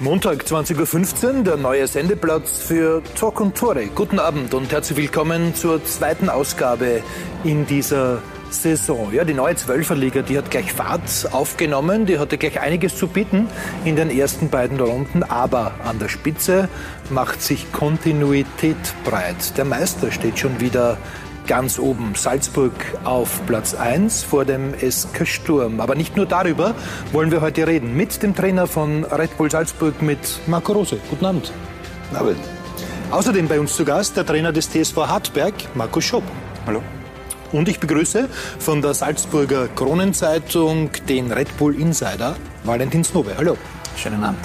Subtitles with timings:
[0.00, 3.86] Montag 20.15 Uhr, der neue Sendeplatz für Talk und Tore.
[3.94, 7.00] Guten Abend und herzlich willkommen zur zweiten Ausgabe
[7.44, 8.20] in dieser
[8.50, 9.12] Saison.
[9.12, 13.48] Ja, die neue Zwölferliga, die hat gleich Fahrt aufgenommen, die hatte gleich einiges zu bieten
[13.84, 16.68] in den ersten beiden Runden, aber an der Spitze
[17.10, 19.56] macht sich Kontinuität breit.
[19.56, 20.98] Der Meister steht schon wieder
[21.46, 22.14] ganz oben.
[22.14, 22.72] Salzburg
[23.04, 25.80] auf Platz 1 vor dem SK Sturm.
[25.80, 26.74] Aber nicht nur darüber
[27.12, 27.96] wollen wir heute reden.
[27.96, 30.98] Mit dem Trainer von Red Bull Salzburg, mit Marco Rose.
[31.10, 31.52] Guten Abend.
[32.10, 32.38] Guten Abend.
[33.10, 36.24] Außerdem bei uns zu Gast der Trainer des TSV Hartberg, Marco Schopp.
[36.66, 36.82] Hallo.
[37.52, 42.34] Und ich begrüße von der Salzburger Kronenzeitung den Red Bull Insider,
[42.64, 43.32] Valentin Snobe.
[43.38, 43.56] Hallo.
[43.96, 44.40] Schönen Abend.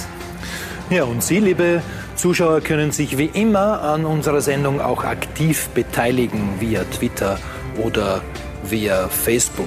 [0.92, 1.82] Ja, und Sie, liebe
[2.20, 7.40] Zuschauer können sich wie immer an unserer Sendung auch aktiv beteiligen via Twitter
[7.82, 8.22] oder
[8.66, 9.66] via Facebook.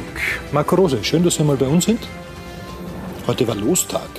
[0.53, 2.01] Marco Rose, schön, dass Sie mal bei uns sind.
[3.27, 4.11] Heute war Lostag.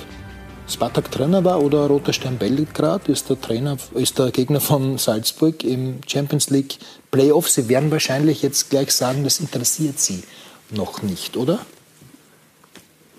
[0.68, 5.62] Spartak Trainer war oder Roter Stern Belgrad ist der Trainer, ist der Gegner von Salzburg
[5.62, 6.78] im Champions League
[7.12, 7.48] Playoff.
[7.48, 10.24] Sie werden wahrscheinlich jetzt gleich sagen, das interessiert Sie
[10.70, 11.60] noch nicht, oder?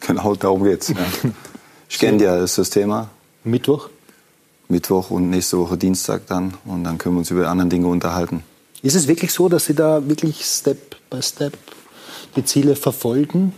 [0.02, 0.90] Genau, darum geht's.
[0.90, 0.98] Ja.
[1.90, 3.10] Scandia ist das Thema.
[3.46, 3.90] Mittwoch?
[4.68, 6.56] Mittwoch und nächste Woche Dienstag dann.
[6.66, 8.44] Und dann können wir uns über andere Dinge unterhalten.
[8.82, 11.58] Ist es wirklich so, dass Sie da wirklich Step by Step
[12.36, 13.54] die Ziele verfolgen?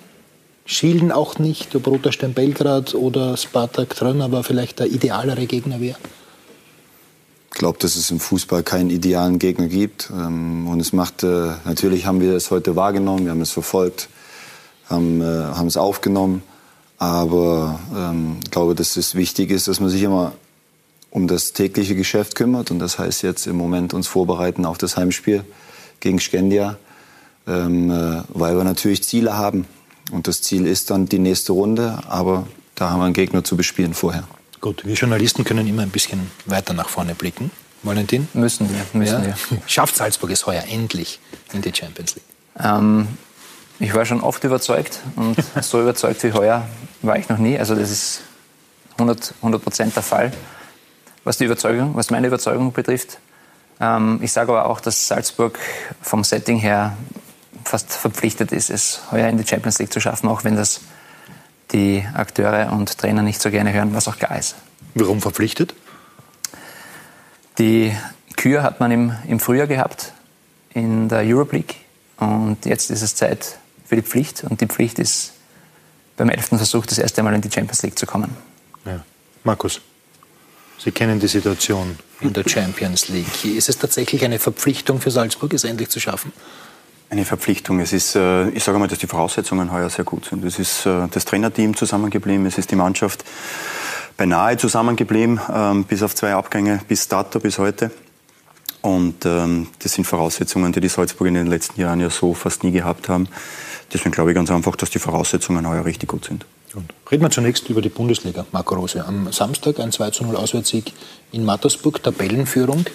[0.66, 5.80] Schielen auch nicht, ob Roter Stern Belgrad oder Spartak Trön, aber vielleicht der idealere Gegner
[5.80, 5.97] wäre?
[7.52, 10.11] Ich glaube, dass es im Fußball keinen idealen Gegner gibt.
[10.11, 14.09] Ähm, und es macht, äh, natürlich haben wir es heute wahrgenommen, wir haben es verfolgt,
[14.89, 16.44] haben, äh, haben es aufgenommen.
[16.97, 20.33] Aber ähm, ich glaube, dass es wichtig ist, dass man sich immer
[21.17, 22.71] um das tägliche Geschäft kümmert.
[22.71, 25.43] Und das heißt jetzt im Moment uns vorbereiten auf das Heimspiel
[25.99, 26.77] gegen Skendia,
[27.47, 29.65] ähm, äh, weil wir natürlich Ziele haben.
[30.11, 33.57] Und das Ziel ist dann die nächste Runde, aber da haben wir einen Gegner zu
[33.57, 34.27] bespielen vorher.
[34.61, 37.51] Gut, wir Journalisten können immer ein bisschen weiter nach vorne blicken.
[37.83, 38.27] Valentin?
[38.33, 39.35] Müssen wir, müssen ja.
[39.49, 39.61] wir.
[39.67, 41.19] Schafft Salzburg es heuer endlich
[41.51, 42.25] in die Champions League?
[42.59, 43.07] Ähm,
[43.79, 46.67] ich war schon oft überzeugt und so überzeugt wie heuer
[47.01, 47.57] war ich noch nie.
[47.57, 48.22] Also das ist
[48.97, 50.31] 100 Prozent der Fall
[51.27, 53.19] was die Überzeugung, was meine Überzeugung betrifft.
[53.81, 55.59] Ähm, ich sage aber auch, dass Salzburg
[56.01, 56.95] vom Setting her
[57.65, 60.79] fast verpflichtet ist, es heuer in die Champions League zu schaffen, auch wenn das
[61.73, 64.55] die Akteure und Trainer nicht so gerne hören, was auch klar ist.
[64.95, 65.75] Warum verpflichtet?
[67.57, 67.94] Die
[68.38, 70.13] Kür hat man im, im Frühjahr gehabt
[70.73, 71.75] in der Europe League
[72.15, 75.33] und jetzt ist es Zeit für die Pflicht und die Pflicht ist
[76.15, 78.38] beim elften Versuch das erste Mal in die Champions League zu kommen.
[78.85, 79.03] Ja.
[79.44, 79.81] Markus?
[80.77, 83.45] Sie kennen die Situation in der Champions League.
[83.45, 86.31] Ist es tatsächlich eine Verpflichtung für Salzburg, es endlich zu schaffen?
[87.09, 87.79] Eine Verpflichtung.
[87.79, 90.43] Es ist, äh, ich sage mal, dass die Voraussetzungen heuer sehr gut sind.
[90.43, 93.23] Es ist äh, das Trainerteam zusammengeblieben, es ist die Mannschaft
[94.17, 97.91] beinahe zusammengeblieben, ähm, bis auf zwei Abgänge, bis dato, bis heute.
[98.81, 102.63] Und ähm, das sind Voraussetzungen, die die Salzburg in den letzten Jahren ja so fast
[102.63, 103.27] nie gehabt haben.
[103.94, 106.45] Deswegen glaube ich ganz einfach, dass die Voraussetzungen heuer richtig gut sind.
[106.77, 109.03] Und reden wir zunächst über die Bundesliga, Marco Rose.
[109.03, 110.93] Am Samstag ein 2 0 Auswärtssieg
[111.31, 112.85] in Mattersburg, Tabellenführung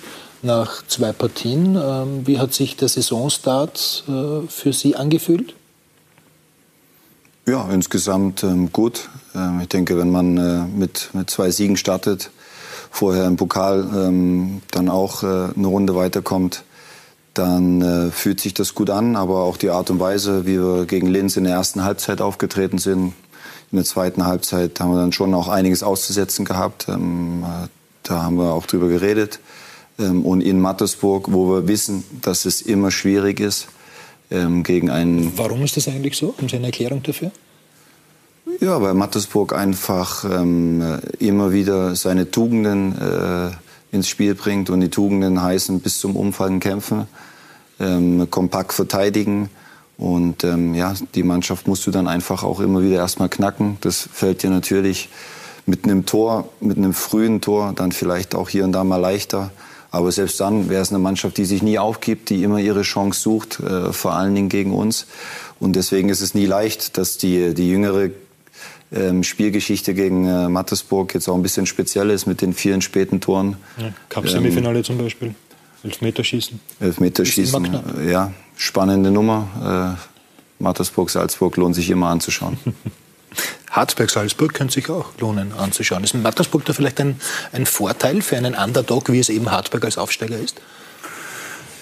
[0.43, 1.77] nach zwei Partien.
[1.77, 5.55] Ähm, wie hat sich der Saisonstart äh, für Sie angefühlt?
[7.45, 9.09] Ja, insgesamt ähm, gut.
[9.35, 12.31] Ähm, ich denke, wenn man äh, mit, mit zwei Siegen startet,
[12.93, 15.27] vorher im Pokal dann auch äh,
[15.57, 16.63] eine Runde weiterkommt,
[17.35, 19.17] dann fühlt sich das gut an.
[19.17, 22.77] Aber auch die Art und Weise, wie wir gegen Linz in der ersten Halbzeit aufgetreten
[22.77, 23.15] sind,
[23.73, 26.87] in der zweiten Halbzeit haben wir dann schon auch einiges auszusetzen gehabt.
[26.89, 27.69] Ähm, äh,
[28.03, 29.41] da haben wir auch drüber geredet.
[29.99, 33.69] Ähm, und in Mattersburg, wo wir wissen, dass es immer schwierig ist,
[34.31, 35.33] ähm, gegen einen.
[35.39, 36.35] Warum ist das eigentlich so?
[36.37, 37.31] Haben Sie eine Erklärung dafür?
[38.61, 44.69] Ja, weil Mattersburg einfach ähm, immer wieder seine Tugenden äh, ins Spiel bringt.
[44.69, 47.07] Und die Tugenden heißen bis zum Umfallen kämpfen,
[48.31, 49.51] kompakt verteidigen
[49.99, 53.77] und ähm, ja, die Mannschaft musst du dann einfach auch immer wieder erstmal knacken.
[53.83, 55.09] Das fällt dir natürlich
[55.67, 59.51] mit einem Tor, mit einem frühen Tor, dann vielleicht auch hier und da mal leichter.
[59.91, 63.21] Aber selbst dann wäre es eine Mannschaft, die sich nie aufgibt, die immer ihre Chance
[63.21, 65.07] sucht, äh, vor allen Dingen gegen uns.
[65.61, 68.09] Und deswegen ist es nie leicht, dass die, die jüngere
[68.91, 73.21] ähm, Spielgeschichte gegen äh, Mattersburg jetzt auch ein bisschen speziell ist mit den vielen späten
[73.21, 73.57] Toren.
[73.77, 75.35] Ja, Cup-Semifinale ähm, zum Beispiel.
[75.85, 76.59] Elfmeterschießen.
[76.81, 79.97] Elfmeterschießen, ja spannende Nummer.
[79.99, 82.59] Äh, Mattersburg-Salzburg lohnt sich immer anzuschauen.
[83.71, 86.05] Harzberg-Salzburg könnte sich auch lohnen anzuschauen.
[86.05, 87.21] Ist Mattersburg da vielleicht ein,
[87.53, 90.61] ein Vorteil für einen Underdog, wie es eben Harzberg als Aufsteiger ist?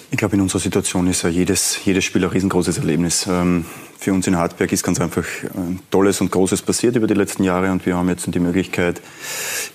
[0.09, 3.27] Ich glaube, in unserer Situation ist ja jedes, jedes Spiel ein riesengroßes Erlebnis.
[3.27, 3.65] Ähm,
[3.99, 7.43] für uns in Hartberg ist ganz einfach ein Tolles und Großes passiert über die letzten
[7.43, 9.01] Jahre und wir haben jetzt die Möglichkeit,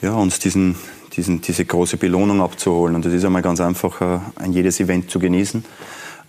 [0.03, 0.75] ja, uns diesen,
[1.17, 2.97] diesen, diese große Belohnung abzuholen.
[2.97, 5.65] Und das ist einmal ganz einfach, äh, ein jedes Event zu genießen.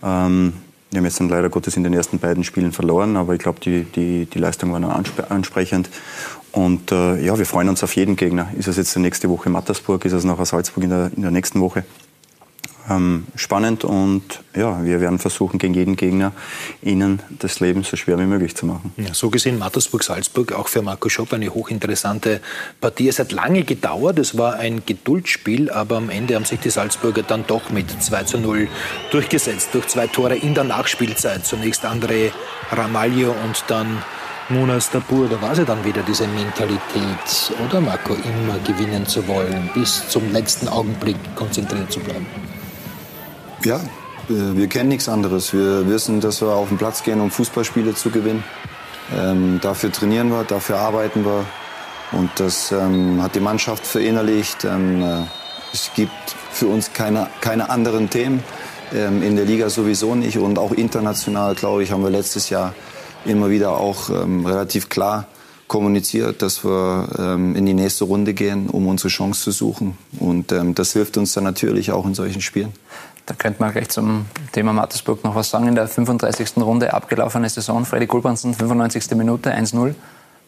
[0.02, 0.52] Ähm,
[0.90, 3.60] wir haben jetzt dann leider Gottes in den ersten beiden Spielen verloren, aber ich glaube,
[3.60, 4.90] die, die, die Leistung war noch
[5.28, 5.90] ansprechend.
[6.52, 8.48] Und äh, ja, wir freuen uns auf jeden Gegner.
[8.56, 11.60] Ist es jetzt nächste Woche Mattersburg, ist es nachher Salzburg in der, in der nächsten
[11.60, 11.84] Woche?
[12.88, 14.22] Ähm, spannend und
[14.54, 16.32] ja, wir werden versuchen, gegen jeden Gegner
[16.82, 18.92] ihnen das Leben so schwer wie möglich zu machen.
[18.96, 22.40] Ja, so gesehen Mattersburg-Salzburg auch für Marco Schopp eine hochinteressante
[22.80, 23.08] Partie.
[23.08, 27.22] Es hat lange gedauert, es war ein Geduldsspiel, aber am Ende haben sich die Salzburger
[27.22, 28.68] dann doch mit 2 zu 0
[29.10, 31.44] durchgesetzt, durch zwei Tore in der Nachspielzeit.
[31.44, 32.32] Zunächst André
[32.70, 34.02] Ramaglio und dann
[34.50, 39.68] Munas Dabur, da war sie dann wieder diese Mentalität, oder Marco, immer gewinnen zu wollen,
[39.74, 42.26] bis zum letzten Augenblick konzentriert zu bleiben.
[43.64, 43.80] Ja,
[44.28, 45.52] wir kennen nichts anderes.
[45.52, 48.44] Wir wissen, dass wir auf den Platz gehen, um Fußballspiele zu gewinnen.
[49.16, 51.44] Ähm, dafür trainieren wir, dafür arbeiten wir.
[52.12, 54.64] Und das ähm, hat die Mannschaft verinnerlicht.
[54.64, 55.22] Ähm, äh,
[55.72, 56.12] es gibt
[56.52, 58.42] für uns keine, keine anderen Themen.
[58.94, 60.38] Ähm, in der Liga sowieso nicht.
[60.38, 62.74] Und auch international, glaube ich, haben wir letztes Jahr
[63.24, 65.26] immer wieder auch ähm, relativ klar
[65.66, 69.98] kommuniziert, dass wir ähm, in die nächste Runde gehen, um unsere Chance zu suchen.
[70.18, 72.72] Und das hilft uns dann natürlich auch in solchen Spielen.
[73.28, 75.68] Da könnte man gleich zum Thema Mattersburg noch was sagen.
[75.68, 76.56] In der 35.
[76.56, 79.10] Runde abgelaufene Saison, Freddy Gulbrandsen, 95.
[79.16, 79.94] Minute, 1-0,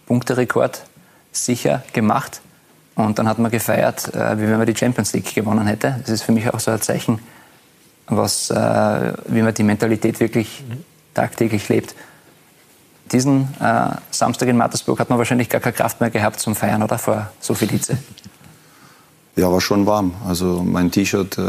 [0.07, 0.83] Punkterekord
[1.31, 2.41] sicher gemacht.
[2.95, 5.97] Und dann hat man gefeiert, äh, wie wenn man die Champions League gewonnen hätte.
[6.01, 7.19] Das ist für mich auch so ein Zeichen,
[8.07, 10.65] was, äh, wie man die Mentalität wirklich
[11.13, 11.95] tagtäglich lebt.
[13.13, 16.83] Diesen äh, Samstag in Mattersburg hat man wahrscheinlich gar keine Kraft mehr gehabt zum Feiern,
[16.83, 16.97] oder?
[16.97, 17.99] Vor so viel Hitze.
[19.37, 20.13] Ja, war schon warm.
[20.27, 21.43] Also mein T-Shirt äh,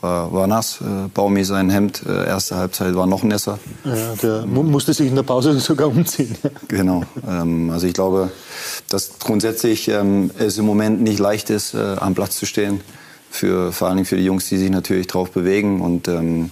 [0.00, 0.80] war, war, nass.
[0.80, 3.58] Äh, Baumi sein Hemd, äh, erste Halbzeit war noch nässer.
[3.84, 6.36] Ja, der musste sich in der Pause sogar umziehen.
[6.68, 7.04] genau.
[7.26, 8.30] Ähm, also ich glaube,
[8.88, 12.80] dass grundsätzlich ähm, es im Moment nicht leicht ist, äh, am Platz zu stehen.
[13.30, 15.80] Für, vor allem für die Jungs, die sich natürlich drauf bewegen.
[15.80, 16.50] Und ähm,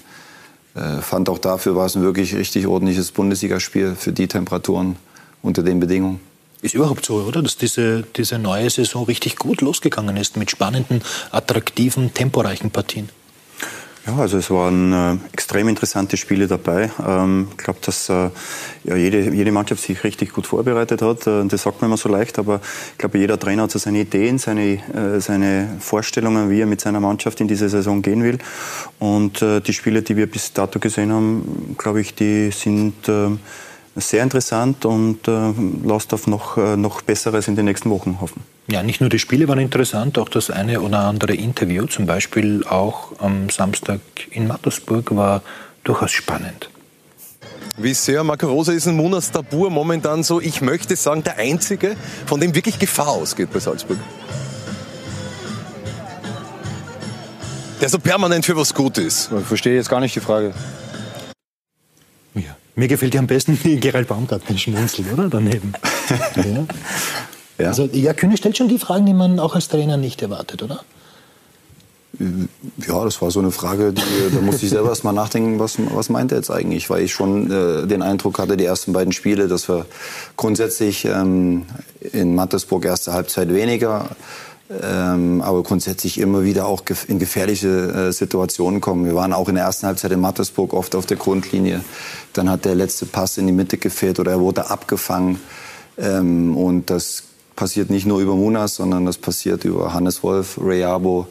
[0.75, 4.97] äh, fand auch dafür war es ein wirklich richtig ordentliches Bundesligaspiel für die Temperaturen
[5.43, 6.21] unter den Bedingungen.
[6.63, 7.43] Ist überhaupt so, oder?
[7.43, 13.09] Dass diese, diese neue Saison richtig gut losgegangen ist mit spannenden, attraktiven, temporeichen Partien.
[14.07, 16.91] Ja, also es waren äh, extrem interessante Spiele dabei.
[17.05, 18.31] Ähm, ich glaube, dass äh,
[18.85, 21.27] ja, jede, jede Mannschaft sich richtig gut vorbereitet hat.
[21.27, 22.61] Äh, das sagt man immer so leicht, aber
[22.93, 26.81] ich glaube, jeder Trainer hat so seine Ideen, seine, äh, seine Vorstellungen, wie er mit
[26.81, 28.39] seiner Mannschaft in diese Saison gehen will.
[28.99, 33.39] Und äh, die Spiele, die wir bis dato gesehen haben, glaube ich, die sind ähm,
[33.97, 35.53] sehr interessant und äh,
[35.85, 38.43] lasst auf noch, äh, noch Besseres in den nächsten Wochen hoffen.
[38.69, 42.65] Ja, nicht nur die Spiele waren interessant, auch das eine oder andere Interview, zum Beispiel
[42.65, 44.01] auch am Samstag
[44.31, 45.43] in Mattersburg, war
[45.85, 46.71] durchaus spannend.
[47.77, 51.97] Wie sehr Marco Rose ist ein Munas Tabur momentan so, ich möchte sagen, der Einzige,
[52.27, 53.99] von dem wirklich Gefahr ausgeht bei Salzburg.
[57.81, 59.31] Der so permanent für was gut ist.
[59.41, 60.53] Ich verstehe jetzt gar nicht die Frage.
[62.75, 65.29] Mir gefällt ja am besten Gerald Baumgartner schmunzelt, oder?
[65.29, 65.73] Daneben.
[66.37, 66.67] ja.
[67.59, 67.69] ja.
[67.69, 70.81] Also, ja, Kühne stellt schon die Fragen, die man auch als Trainer nicht erwartet, oder?
[72.87, 75.79] Ja, das war so eine Frage, die, da musste ich selber erst mal nachdenken, was,
[75.95, 76.91] was meint er jetzt eigentlich?
[76.91, 79.87] Weil ich schon äh, den Eindruck hatte, die ersten beiden Spiele, dass wir
[80.37, 81.65] grundsätzlich ähm,
[82.13, 84.11] in Mattersburg erste Halbzeit weniger
[84.83, 89.05] ähm, aber grundsätzlich immer wieder auch in gefährliche äh, Situationen kommen.
[89.05, 91.83] Wir waren auch in der ersten Halbzeit in Mattersburg oft auf der Grundlinie.
[92.33, 95.41] Dann hat der letzte Pass in die Mitte gefehlt oder er wurde abgefangen.
[95.99, 97.25] Ähm, und das
[97.57, 101.27] passiert nicht nur über Munas, sondern das passiert über Hannes Wolf, Rayabo,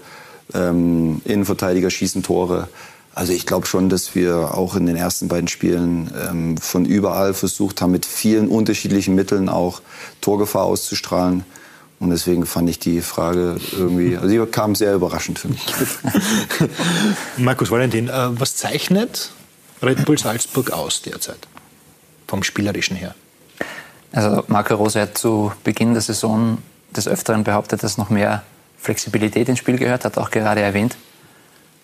[0.53, 2.67] ähm, Innenverteidiger schießen Tore.
[3.13, 7.33] Also ich glaube schon, dass wir auch in den ersten beiden Spielen ähm, von überall
[7.33, 9.81] versucht haben, mit vielen unterschiedlichen Mitteln auch
[10.21, 11.43] Torgefahr auszustrahlen.
[12.01, 15.63] Und deswegen fand ich die Frage irgendwie, also die kam sehr überraschend für mich.
[17.37, 19.31] Markus Valentin, äh, was zeichnet
[19.83, 21.47] Red Bull Salzburg aus derzeit?
[22.27, 23.13] Vom Spielerischen her?
[24.13, 26.57] Also Marco Rose hat zu Beginn der Saison
[26.89, 28.41] des Öfteren behauptet, dass noch mehr
[28.79, 30.97] Flexibilität ins Spiel gehört, hat auch gerade erwähnt.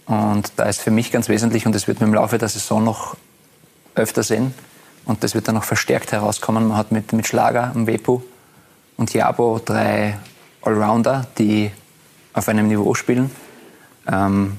[0.08, 2.84] Und da ist für mich ganz wesentlich, und das wird man im Laufe der Saison
[2.84, 3.16] noch
[3.94, 4.56] öfter sehen,
[5.06, 6.70] und das wird dann noch verstärkt herauskommen.
[6.70, 8.22] Man hat mit, mit Schlager, Mwepu,
[8.98, 10.18] und Jabo drei
[10.62, 11.72] Allrounder, die
[12.34, 13.32] auf einem Niveau spielen,
[14.08, 14.58] ähm,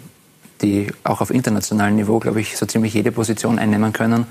[0.63, 4.27] die auch auf internationalem Niveau, glaube ich, so ziemlich jede Position einnehmen können.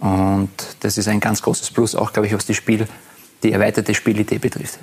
[0.00, 2.86] Und das ist ein ganz großes Plus, auch, glaube ich, was die, Spiel,
[3.42, 4.78] die erweiterte Spielidee betrifft.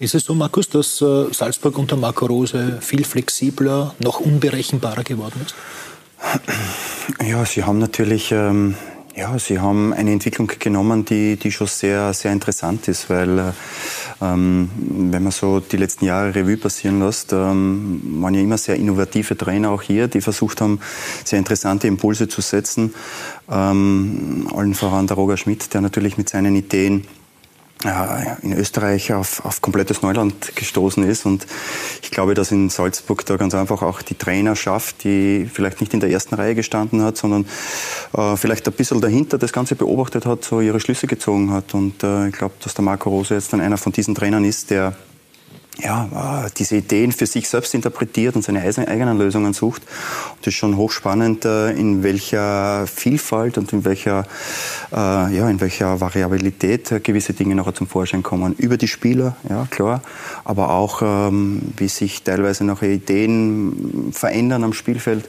[0.00, 5.40] Ist es so, Markus, dass äh, Salzburg unter Marco Rose viel flexibler, noch unberechenbarer geworden
[5.44, 5.54] ist?
[7.24, 8.76] Ja, sie haben natürlich ähm,
[9.18, 13.52] Ja, Sie haben eine Entwicklung genommen, die, die schon sehr, sehr interessant ist, weil
[14.22, 18.76] ähm, wenn man so die letzten Jahre Revue passieren lässt, ähm, waren ja immer sehr
[18.76, 20.78] innovative Trainer auch hier, die versucht haben,
[21.24, 22.94] sehr interessante Impulse zu setzen.
[23.50, 27.04] Ähm, allen voran der Roger Schmidt, der natürlich mit seinen Ideen
[28.42, 31.26] in Österreich auf, auf komplettes Neuland gestoßen ist.
[31.26, 31.46] Und
[32.02, 36.00] ich glaube, dass in Salzburg da ganz einfach auch die Trainerschaft, die vielleicht nicht in
[36.00, 37.46] der ersten Reihe gestanden hat, sondern
[38.16, 41.74] äh, vielleicht ein bisschen dahinter das Ganze beobachtet hat, so ihre Schlüsse gezogen hat.
[41.74, 44.70] Und äh, ich glaube, dass der Marco Rose jetzt dann einer von diesen Trainern ist,
[44.70, 44.96] der
[45.80, 49.82] ja, äh, diese Ideen für sich selbst interpretiert und seine eigenen Lösungen sucht.
[49.82, 54.26] Und das ist schon hochspannend, äh, in welcher Vielfalt und in welcher,
[54.92, 58.54] äh, ja, in welcher Variabilität gewisse Dinge nachher zum Vorschein kommen.
[58.54, 60.02] Über die Spieler, ja, klar,
[60.44, 65.28] aber auch, ähm, wie sich teilweise nachher Ideen verändern am Spielfeld.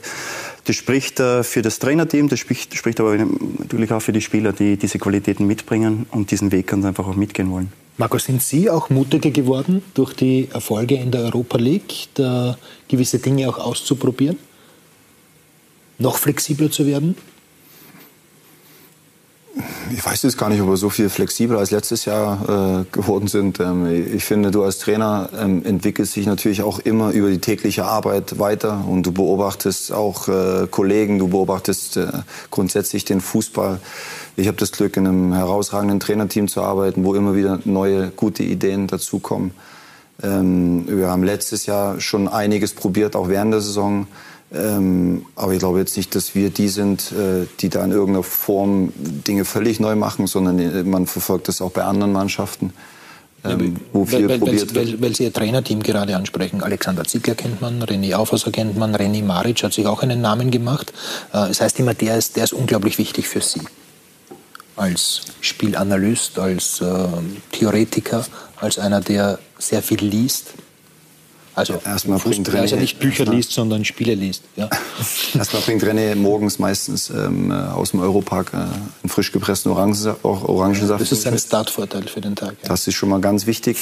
[0.64, 4.76] Das spricht für das Trainerteam, das spricht, spricht aber natürlich auch für die Spieler, die
[4.76, 7.72] diese Qualitäten mitbringen und diesen Weg ganz einfach auch mitgehen wollen.
[7.96, 12.56] Marco, sind Sie auch mutiger geworden durch die Erfolge in der Europa League, da
[12.88, 14.38] gewisse Dinge auch auszuprobieren?
[15.98, 17.14] Noch flexibler zu werden?
[19.92, 23.26] Ich weiß jetzt gar nicht, ob wir so viel flexibler als letztes Jahr äh, geworden
[23.26, 23.58] sind.
[23.58, 27.84] Ähm, ich finde, du als Trainer ähm, entwickelst dich natürlich auch immer über die tägliche
[27.84, 32.06] Arbeit weiter und du beobachtest auch äh, Kollegen, du beobachtest äh,
[32.50, 33.80] grundsätzlich den Fußball.
[34.40, 38.42] Ich habe das Glück, in einem herausragenden Trainerteam zu arbeiten, wo immer wieder neue, gute
[38.42, 39.50] Ideen dazukommen.
[40.22, 44.06] Ähm, wir haben letztes Jahr schon einiges probiert, auch während der Saison.
[44.52, 48.22] Ähm, aber ich glaube jetzt nicht, dass wir die sind, äh, die da in irgendeiner
[48.22, 52.72] Form Dinge völlig neu machen, sondern äh, man verfolgt das auch bei anderen Mannschaften.
[53.44, 56.62] Ähm, wo viel weil, probiert weil, weil, weil, Sie Ihr Trainerteam gerade ansprechen.
[56.62, 60.50] Alexander Ziegler kennt man, René Aufhauser kennt man, René Maric hat sich auch einen Namen
[60.50, 60.94] gemacht.
[61.32, 63.60] Äh, das heißt immer, der ist, der ist unglaublich wichtig für Sie
[64.80, 67.06] als Spielanalyst, als äh,
[67.52, 68.24] Theoretiker,
[68.56, 70.54] als einer, der sehr viel liest.
[71.54, 74.44] Also erstmal bringt René, also nicht Bücher liest, sondern Spiele liest.
[74.56, 74.70] Ja.
[75.34, 80.24] erstmal bringt René morgens meistens ähm, aus dem Europark äh, einen frisch gepressten Orangensaft.
[80.24, 82.54] Orangensaft das ist ein Startvorteil für den Tag.
[82.62, 82.68] Ja.
[82.68, 83.76] Das ist schon mal ganz wichtig.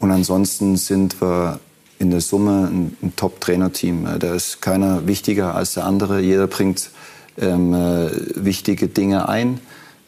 [0.00, 1.60] Und ansonsten sind wir
[2.00, 4.06] in der Summe ein, ein Top-Trainer-Team.
[4.06, 6.20] Äh, da ist keiner wichtiger als der andere.
[6.20, 6.90] Jeder bringt
[7.38, 9.60] ähm, äh, wichtige Dinge ein.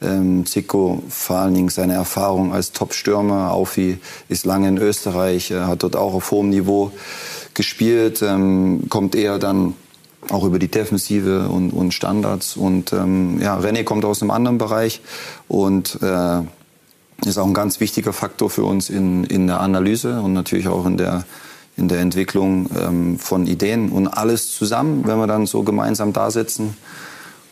[0.02, 3.52] Ähm, Zico vor allen Dingen seine Erfahrung als Top-Stürmer.
[3.52, 3.98] Aufi
[4.28, 6.92] ist lange in Österreich, hat dort auch auf hohem Niveau
[7.54, 9.74] gespielt, ähm, kommt eher dann
[10.30, 12.56] auch über die Defensive und, und Standards.
[12.56, 15.00] Und ähm, ja, René kommt aus einem anderen Bereich
[15.48, 16.42] und äh,
[17.24, 20.84] ist auch ein ganz wichtiger Faktor für uns in, in der Analyse und natürlich auch
[20.86, 21.24] in der,
[21.76, 23.90] in der Entwicklung ähm, von Ideen.
[23.90, 26.76] Und alles zusammen, wenn wir dann so gemeinsam da sitzen,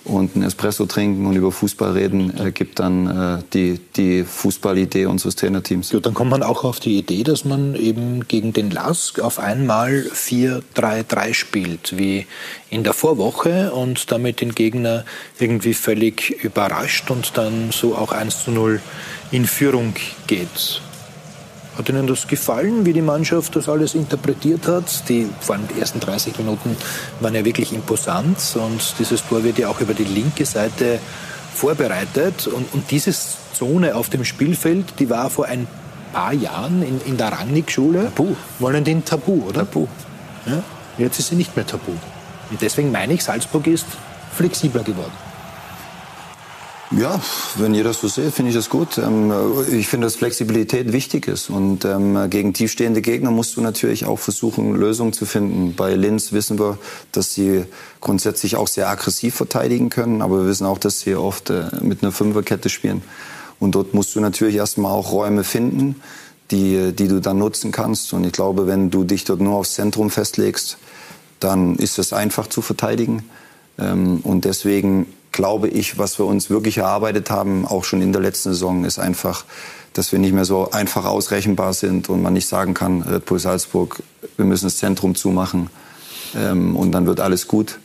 [0.05, 5.07] und einen Espresso trinken und über Fußball reden, äh, gibt dann äh, die, die Fußballidee
[5.07, 5.91] unseres Trainerteams.
[5.91, 9.39] Gut, dann kommt man auch auf die Idee, dass man eben gegen den Lask auf
[9.39, 12.27] einmal 4-3-3 spielt, wie
[12.71, 15.05] in der Vorwoche und damit den Gegner
[15.39, 18.81] irgendwie völlig überrascht und dann so auch 1 0
[19.31, 19.95] in Führung
[20.27, 20.83] geht.
[21.76, 25.09] Hat Ihnen das gefallen, wie die Mannschaft das alles interpretiert hat?
[25.09, 26.76] Die, vor allem die ersten 30 Minuten
[27.21, 31.00] waren ja wirklich imposant und dieses Tor wird ja auch über die linke Seite
[31.54, 32.47] vorbereitet.
[32.47, 33.12] Und, und diese
[33.54, 35.66] Zone auf dem Spielfeld, die war vor ein
[36.12, 38.04] paar Jahren in, in der Rangnick-Schule.
[38.14, 38.37] Tabu.
[38.61, 39.61] Wollen den Tabu, oder?
[39.61, 39.88] Tabu.
[40.47, 40.62] Ja?
[40.97, 41.93] Jetzt ist sie nicht mehr Tabu.
[42.50, 43.87] Und deswegen meine ich, Salzburg ist
[44.33, 45.12] flexibler geworden.
[46.91, 47.21] Ja,
[47.57, 48.99] wenn ihr das so seht, finde ich das gut.
[48.99, 49.33] Ähm,
[49.73, 51.50] ich finde, dass Flexibilität wichtig ist.
[51.50, 55.75] Und ähm, gegen tiefstehende Gegner musst du natürlich auch versuchen, Lösungen zu finden.
[55.75, 56.79] Bei Linz wissen wir,
[57.11, 57.64] dass sie
[58.00, 60.23] grundsätzlich auch sehr aggressiv verteidigen können.
[60.23, 63.03] Aber wir wissen auch, dass sie oft äh, mit einer Fünferkette spielen.
[63.59, 65.97] Und dort musst du natürlich erstmal auch Räume finden,
[66.50, 68.12] die, die du dann nutzen kannst.
[68.12, 70.76] Und ich glaube, wenn du dich dort nur aufs Zentrum festlegst,
[71.41, 73.25] dann ist es einfach zu verteidigen.
[73.79, 78.23] Ähm, und deswegen glaube ich, was wir uns wirklich erarbeitet haben, auch schon in der
[78.23, 79.45] letzten Saison, ist einfach,
[79.93, 83.41] dass wir nicht mehr so einfach ausrechenbar sind und man nicht sagen kann, Red Bull
[83.41, 84.03] Salzburg,
[84.37, 85.71] wir müssen das Zentrum zumachen
[86.37, 87.81] ähm, und dann wird alles gut,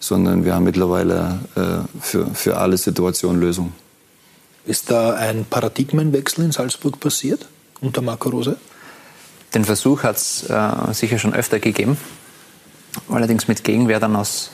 [0.00, 3.74] sondern wir haben mittlerweile äh, für, für alle Situationen Lösungen.
[4.64, 7.46] Ist da ein Paradigmenwechsel in Salzburg passiert
[7.82, 8.56] unter Marco Rose?
[9.52, 11.98] Den Versuch hat es äh, sicher schon öfter gegeben,
[13.10, 14.53] allerdings mit Gegenwehr dann aus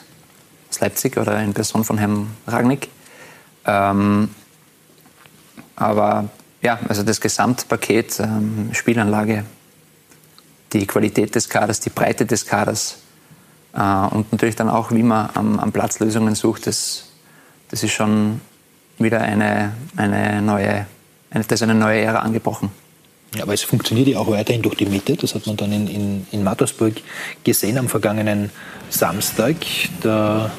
[0.70, 2.88] aus Leipzig oder in Person von Herrn Ragnick.
[3.66, 4.30] Ähm,
[5.76, 6.28] aber
[6.62, 9.44] ja, also das Gesamtpaket, ähm, Spielanlage,
[10.72, 12.98] die Qualität des Kaders, die Breite des Kaders
[13.72, 17.04] äh, und natürlich dann auch, wie man am, am Platz Lösungen sucht, das,
[17.70, 18.40] das ist schon
[18.98, 20.86] wieder eine, eine neue,
[21.30, 22.70] eine, da ist eine neue Ära angebrochen.
[23.36, 25.16] Ja, aber es funktioniert ja auch weiterhin durch die Mitte.
[25.16, 26.94] Das hat man dann in, in, in Mattersburg
[27.44, 28.50] gesehen am vergangenen
[28.88, 29.54] Samstag.
[30.02, 30.50] Da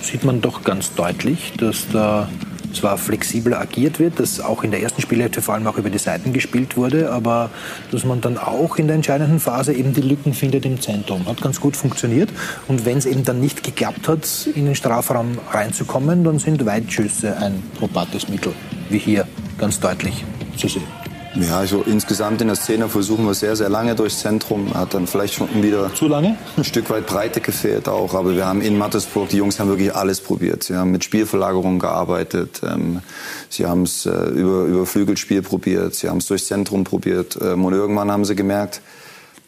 [0.00, 2.28] sieht man doch ganz deutlich, dass da
[2.72, 5.98] zwar flexibler agiert wird, dass auch in der ersten Spielhälfte vor allem auch über die
[5.98, 7.50] Seiten gespielt wurde, aber
[7.90, 11.26] dass man dann auch in der entscheidenden Phase eben die Lücken findet im Zentrum.
[11.26, 12.30] Hat ganz gut funktioniert.
[12.68, 17.36] Und wenn es eben dann nicht geklappt hat, in den Strafraum reinzukommen, dann sind Weitschüsse
[17.36, 18.54] ein probates Mittel,
[18.88, 19.26] wie hier
[19.58, 20.24] ganz deutlich
[20.56, 21.01] zu sehen.
[21.34, 24.74] Ja, also insgesamt in der Szene versuchen wir sehr, sehr lange durchs Zentrum.
[24.74, 28.14] Hat dann vielleicht schon wieder zu lange ein Stück weit Breite gefehlt auch.
[28.14, 30.62] Aber wir haben in Mattersburg, die Jungs haben wirklich alles probiert.
[30.62, 32.60] Sie haben mit Spielverlagerung gearbeitet.
[32.62, 33.00] Ähm,
[33.48, 35.94] sie haben es äh, über, über Flügelspiel probiert.
[35.94, 37.38] Sie haben es durchs Zentrum probiert.
[37.40, 38.82] Ähm, und irgendwann haben sie gemerkt,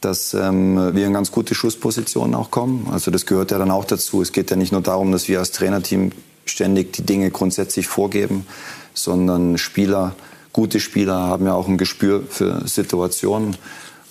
[0.00, 2.88] dass ähm, wir in ganz gute Schusspositionen auch kommen.
[2.92, 4.22] Also das gehört ja dann auch dazu.
[4.22, 6.12] Es geht ja nicht nur darum, dass wir als Trainerteam
[6.46, 8.46] ständig die Dinge grundsätzlich vorgeben,
[8.94, 10.14] sondern Spieler
[10.54, 13.56] gute Spieler haben ja auch ein Gespür für Situationen.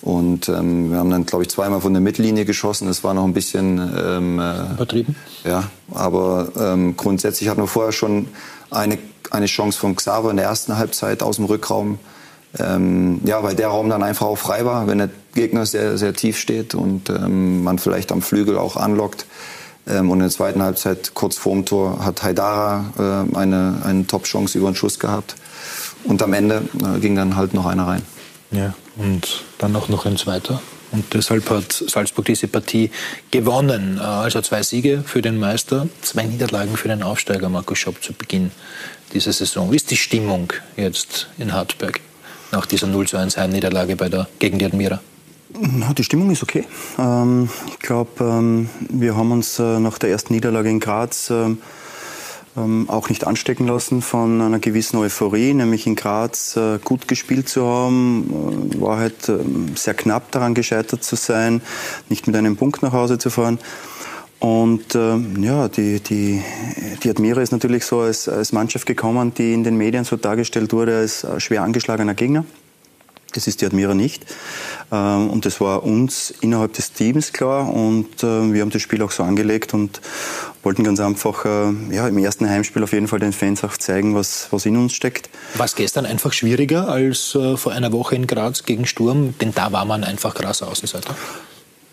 [0.02, 2.86] Und ähm, wir haben dann, glaube ich, zweimal von der Mittellinie geschossen.
[2.86, 5.16] Das war noch ein bisschen ähm, äh, übertrieben.
[5.44, 8.28] Ja, aber ähm, grundsätzlich hatten wir vorher schon
[8.70, 8.98] eine,
[9.30, 11.98] eine Chance von Xaver in der ersten Halbzeit aus dem Rückraum.
[12.58, 16.12] Ähm, ja, weil der Raum dann einfach auch frei war, wenn der Gegner sehr, sehr
[16.12, 19.24] tief steht und ähm, man vielleicht am Flügel auch anlockt.
[19.88, 24.58] Ähm, und in der zweiten Halbzeit, kurz vorm Tor, hat Haidara äh, eine, eine Top-Chance
[24.58, 25.36] über den Schuss gehabt.
[26.04, 28.02] Und am Ende äh, ging dann halt noch einer rein.
[28.50, 30.60] Ja, und dann auch noch ein zweiter.
[30.92, 32.90] Und deshalb hat Salzburg diese Partie
[33.30, 33.98] gewonnen.
[33.98, 38.12] Äh, also zwei Siege für den Meister, zwei Niederlagen für den Aufsteiger Markus Schopp zu
[38.12, 38.52] Beginn
[39.12, 39.72] dieser Saison.
[39.72, 42.00] Wie ist die Stimmung jetzt in Hartberg
[42.52, 45.00] nach dieser 0 zu 1 Heimniederlage bei der, gegen die Admira?
[45.96, 46.64] Die Stimmung ist okay.
[46.98, 51.30] Ähm, ich glaube, ähm, wir haben uns äh, nach der ersten Niederlage in Graz
[52.56, 57.08] ähm, ähm, auch nicht anstecken lassen von einer gewissen Euphorie, nämlich in Graz äh, gut
[57.08, 59.38] gespielt zu haben, äh, war halt äh,
[59.74, 61.62] sehr knapp daran gescheitert zu sein,
[62.08, 63.58] nicht mit einem Punkt nach Hause zu fahren.
[64.40, 66.42] Und äh, ja, die, die,
[67.02, 70.72] die Admira ist natürlich so als, als Mannschaft gekommen, die in den Medien so dargestellt
[70.72, 72.44] wurde als schwer angeschlagener Gegner.
[73.34, 74.24] Das ist die Admira nicht.
[74.90, 77.72] Ähm, und das war uns innerhalb des Teams klar.
[77.72, 80.00] Und äh, wir haben das Spiel auch so angelegt und
[80.62, 84.14] wollten ganz einfach äh, ja, im ersten Heimspiel auf jeden Fall den Fans auch zeigen,
[84.14, 85.28] was, was in uns steckt.
[85.54, 89.34] War es gestern einfach schwieriger als äh, vor einer Woche in Graz gegen Sturm?
[89.40, 91.14] Denn da war man einfach krasser Außenseiter.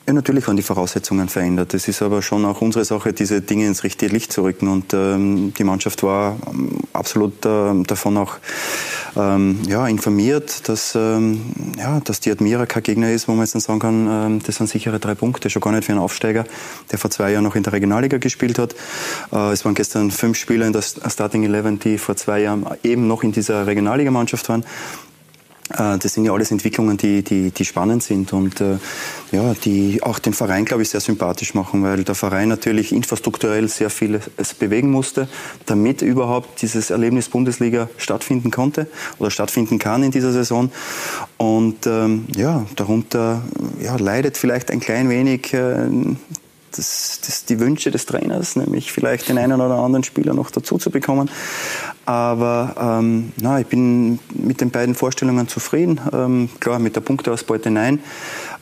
[0.07, 1.75] Ja, natürlich waren die Voraussetzungen verändert.
[1.75, 4.67] Es ist aber schon auch unsere Sache, diese Dinge ins richtige Licht zu rücken.
[4.67, 8.37] Und ähm, die Mannschaft war ähm, absolut äh, davon auch
[9.15, 13.53] ähm, ja, informiert, dass, ähm, ja, dass die Admira kein Gegner ist, wo man jetzt
[13.53, 16.45] dann sagen kann, ähm, das sind sichere drei Punkte, schon gar nicht für einen Aufsteiger,
[16.91, 18.73] der vor zwei Jahren noch in der Regionalliga gespielt hat.
[19.31, 23.07] Äh, es waren gestern fünf Spieler in der Starting Eleven, die vor zwei Jahren eben
[23.07, 24.65] noch in dieser Regionalligamannschaft waren.
[25.77, 28.77] Äh, das sind ja alles Entwicklungen, die, die, die spannend sind und äh,
[29.31, 33.67] ja, die auch den Verein, glaube ich, sehr sympathisch machen, weil der Verein natürlich infrastrukturell
[33.67, 34.19] sehr viel
[34.59, 35.27] bewegen musste,
[35.65, 38.87] damit überhaupt dieses Erlebnis Bundesliga stattfinden konnte
[39.19, 40.71] oder stattfinden kann in dieser Saison.
[41.37, 43.41] Und ähm, ja, darunter
[43.81, 45.87] ja, leidet vielleicht ein klein wenig äh,
[46.71, 50.77] das, das, die Wünsche des Trainers, nämlich vielleicht den einen oder anderen Spieler noch dazu
[50.77, 51.29] zu bekommen.
[52.05, 55.99] Aber ähm, na, ich bin mit den beiden Vorstellungen zufrieden.
[56.11, 57.99] Ähm, klar, mit der Punkteausbeute nein.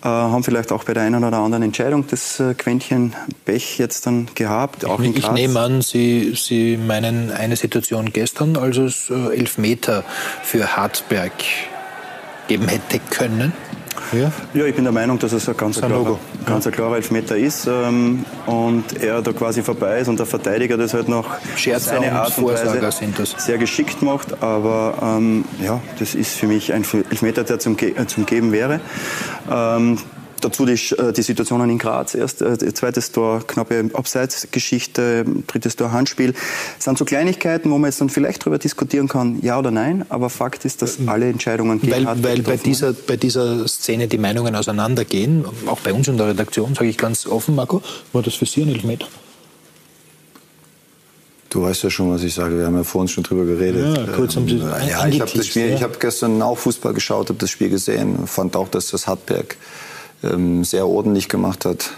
[0.03, 4.05] Äh, haben vielleicht auch bei der einen oder anderen Entscheidung das äh, Quäntchen Pech jetzt
[4.05, 4.85] dann gehabt.
[4.85, 10.03] Auch ich, ich nehme an, Sie, Sie meinen eine Situation gestern, als es äh, Elfmeter
[10.43, 11.33] für Hartberg
[12.47, 13.53] geben hätte können.
[14.11, 14.31] Ja?
[14.53, 16.71] ja, ich bin der Meinung, dass es ein ganz, ein klarer, ganz ja.
[16.71, 21.09] klarer Elfmeter ist ähm, und er da quasi vorbei ist und der Verteidiger das halt
[21.09, 24.41] noch Scherzer seine Art und Weise sehr geschickt macht.
[24.41, 28.79] Aber ähm, ja, das ist für mich ein Elfmeter, der zum, Ge zum Geben wäre.
[29.51, 29.97] Ähm,
[30.39, 32.15] Dazu die, äh, die Situationen in Graz.
[32.15, 36.33] Erst äh, zweites Tor, knappe Abseitsgeschichte, drittes Tor Handspiel.
[36.75, 40.05] Das sind so Kleinigkeiten, wo man jetzt dann vielleicht darüber diskutieren kann, ja oder nein.
[40.09, 44.17] Aber Fakt ist, dass alle Entscheidungen gegen Weil, weil bei, dieser, bei dieser Szene die
[44.17, 47.81] Meinungen auseinandergehen, auch bei uns in der Redaktion, sage ich ganz offen, Marco,
[48.13, 49.07] war das für Sie ein Elfmeter?
[51.49, 52.59] Du weißt ja schon, was ich sage.
[52.59, 53.97] Wir haben ja vorhin schon drüber geredet.
[53.97, 55.81] Ja, kurz um ähm, ja, ich habe ja.
[55.81, 59.57] hab gestern auch Fußball geschaut, habe das Spiel gesehen, fand auch, dass das Hartberg
[60.23, 61.91] ähm, sehr ordentlich gemacht hat.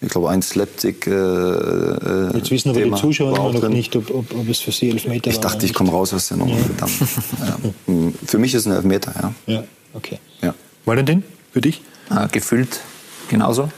[0.00, 1.06] Ich glaube, ein Slapstick.
[1.06, 3.72] Äh, äh Jetzt wissen aber Thema die Zuschauer immer noch drin.
[3.72, 5.44] nicht, ob, ob, ob, es für sie Elfmeter ich war.
[5.44, 6.56] Ich dachte, ich komme raus aus der Nummer.
[6.56, 6.86] Ja.
[7.46, 8.12] ja.
[8.26, 9.12] Für mich ist es ein Elfmeter,
[9.46, 9.54] ja.
[9.54, 10.18] Ja, okay.
[10.40, 10.54] Ja.
[10.84, 11.82] Valentin, für dich?
[12.10, 12.80] Äh, gefühlt
[13.28, 13.70] genauso.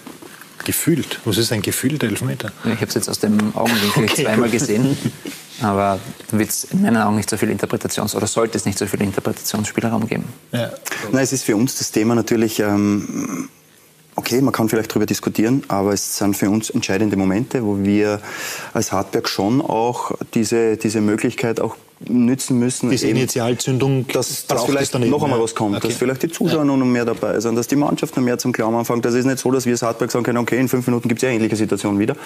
[0.64, 1.20] Gefühlt?
[1.26, 2.50] Was ist ein gefühlter Elfmeter?
[2.64, 4.96] Ich habe es jetzt aus dem Augenwinkel okay, zweimal gesehen.
[5.61, 8.78] Aber da wird es in meinen Augen nicht so viel Interpretations- oder sollte es nicht
[8.78, 10.24] so viel Interpretationsspielraum geben.
[10.52, 10.70] Ja.
[11.12, 13.48] Na, es ist für uns das Thema natürlich, ähm,
[14.16, 18.20] okay, man kann vielleicht darüber diskutieren, aber es sind für uns entscheidende Momente, wo wir
[18.72, 21.77] als Hartberg schon auch diese, diese Möglichkeit auch
[22.09, 22.90] nützen müssen.
[22.90, 25.88] Diese Initialzündung, dass, dass vielleicht noch einmal was kommt, okay.
[25.88, 28.77] dass vielleicht die Zuschauer noch mehr dabei sind, dass die Mannschaft noch mehr zum Glauben
[28.77, 29.05] anfängt.
[29.05, 31.22] Das ist nicht so, dass wir als Hartberg sagen können, okay, in fünf Minuten gibt
[31.22, 32.16] es ja ähnliche Situationen wieder.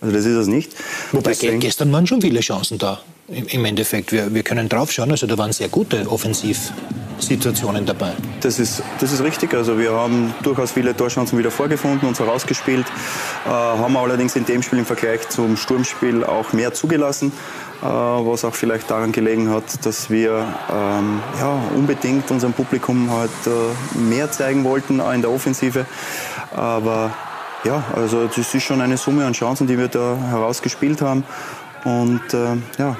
[0.00, 0.72] Also das ist es nicht.
[1.12, 3.00] Wobei Deswegen, gestern waren schon viele Chancen da.
[3.28, 8.12] Im Endeffekt, wir, wir können draufschauen, also da waren sehr gute Offensivsituationen dabei.
[8.40, 12.86] Das ist, das ist richtig, also wir haben durchaus viele Torchancen wieder vorgefunden, uns herausgespielt,
[13.44, 17.32] äh, haben allerdings in dem Spiel im Vergleich zum Sturmspiel auch mehr zugelassen.
[17.82, 23.30] Äh, was auch vielleicht daran gelegen hat, dass wir ähm, ja, unbedingt unserem Publikum halt
[23.46, 25.84] äh, mehr zeigen wollten in der Offensive.
[26.54, 27.12] Aber
[27.64, 31.24] ja, also das ist schon eine Summe an Chancen, die wir da herausgespielt haben.
[31.86, 32.96] Und äh, ja,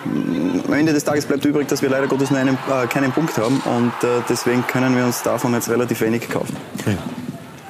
[0.64, 3.36] am Ende des Tages bleibt übrig, dass wir leider Gottes nur einen, äh, keinen Punkt
[3.36, 3.60] haben.
[3.64, 6.56] Und äh, deswegen können wir uns davon jetzt relativ wenig kaufen.
[6.86, 6.92] Ja.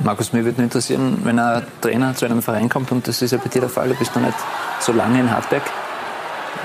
[0.00, 3.30] Markus, mir würde nur interessieren, wenn ein Trainer zu einem Verein kommt, und das ist
[3.30, 4.36] ja bei dir der Fall, du bist noch nicht
[4.80, 5.62] so lange in Hartberg,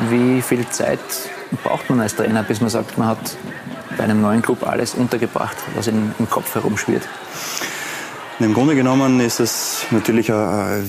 [0.10, 1.00] wie viel Zeit
[1.64, 3.38] braucht man als Trainer, bis man sagt, man hat
[3.98, 7.08] bei einem neuen Club alles untergebracht, was in, im Kopf herumschwirrt?
[8.44, 10.84] Im Grunde genommen ist es natürlich eine,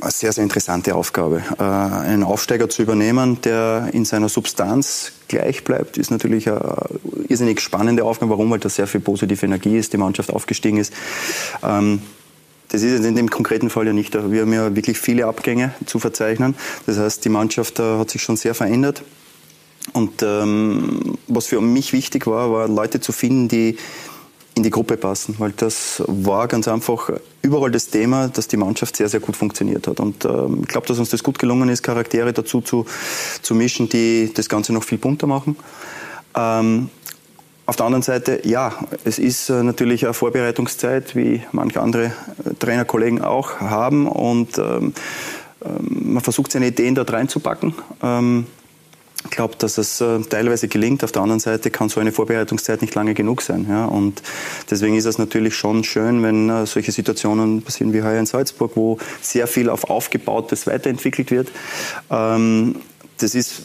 [0.00, 1.42] eine sehr, sehr interessante Aufgabe.
[1.58, 6.60] Äh, einen Aufsteiger zu übernehmen, der in seiner Substanz gleich bleibt, ist natürlich eine
[7.28, 8.32] irrsinnig spannende Aufgabe.
[8.32, 8.50] Warum?
[8.50, 10.92] Weil da sehr viel positive Energie ist, die Mannschaft aufgestiegen ist.
[11.62, 12.02] Ähm,
[12.68, 14.14] das ist in dem konkreten Fall ja nicht.
[14.14, 16.54] Wir haben ja wirklich viele Abgänge zu verzeichnen.
[16.86, 19.02] Das heißt, die Mannschaft äh, hat sich schon sehr verändert.
[19.94, 23.78] Und ähm, was für mich wichtig war, war Leute zu finden, die
[24.60, 28.94] in die Gruppe passen, weil das war ganz einfach überall das Thema, dass die Mannschaft
[28.94, 30.00] sehr, sehr gut funktioniert hat.
[30.00, 32.84] Und ähm, ich glaube, dass uns das gut gelungen ist, Charaktere dazu zu,
[33.40, 35.56] zu mischen, die das Ganze noch viel bunter machen.
[36.36, 36.90] Ähm,
[37.64, 42.54] auf der anderen Seite, ja, es ist äh, natürlich eine Vorbereitungszeit, wie manche andere äh,
[42.58, 44.06] Trainerkollegen auch haben.
[44.06, 44.92] Und ähm,
[45.64, 47.74] ähm, man versucht seine Ideen dort reinzupacken.
[48.02, 48.46] Ähm,
[49.28, 51.04] glaube, dass es äh, teilweise gelingt.
[51.04, 53.66] Auf der anderen Seite kann so eine Vorbereitungszeit nicht lange genug sein.
[53.68, 53.84] Ja?
[53.84, 54.22] Und
[54.70, 58.72] deswegen ist es natürlich schon schön, wenn äh, solche Situationen passieren wie heuer in Salzburg,
[58.76, 61.48] wo sehr viel auf Aufgebautes weiterentwickelt wird.
[62.10, 62.76] Ähm,
[63.22, 63.62] das ist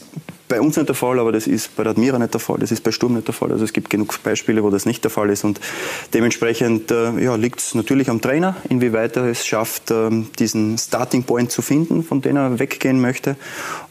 [0.48, 2.70] bei uns nicht der Fall, aber das ist bei der Admira nicht der Fall, das
[2.70, 3.50] ist bei Sturm nicht der Fall.
[3.50, 5.44] Also es gibt genug Beispiele, wo das nicht der Fall ist.
[5.44, 5.60] Und
[6.14, 11.24] dementsprechend äh, ja, liegt es natürlich am Trainer, inwieweit er es schafft, äh, diesen Starting
[11.24, 13.36] Point zu finden, von dem er weggehen möchte.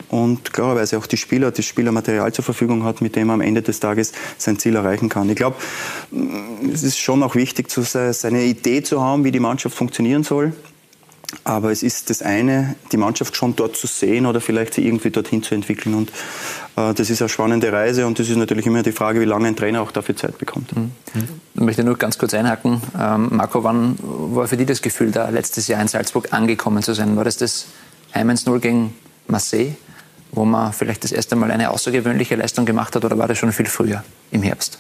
[0.10, 3.62] Und klarerweise auch die Spieler, das Spielermaterial zur Verfügung hat, mit dem er am Ende
[3.62, 5.30] des Tages sein Ziel erreichen kann.
[5.30, 5.58] Ich glaube,
[6.74, 10.54] es ist schon auch wichtig, seine Idee zu haben, wie die Mannschaft funktionieren soll.
[11.44, 15.10] Aber es ist das eine, die Mannschaft schon dort zu sehen oder vielleicht sie irgendwie
[15.10, 15.96] dorthin zu entwickeln.
[15.96, 16.10] Und
[16.76, 19.48] äh, das ist eine spannende Reise und das ist natürlich immer die Frage, wie lange
[19.48, 20.76] ein Trainer auch dafür Zeit bekommt.
[20.76, 20.92] Mhm.
[21.56, 22.82] Ich möchte nur ganz kurz einhaken.
[23.00, 26.94] Ähm, Marco, wann war für dich das Gefühl, da letztes Jahr in Salzburg angekommen zu
[26.94, 27.16] sein?
[27.16, 27.68] War das das
[28.14, 28.96] Heim 0 gegen
[29.28, 29.74] Marseille,
[30.32, 33.52] wo man vielleicht das erste Mal eine außergewöhnliche Leistung gemacht hat oder war das schon
[33.52, 34.80] viel früher im Herbst?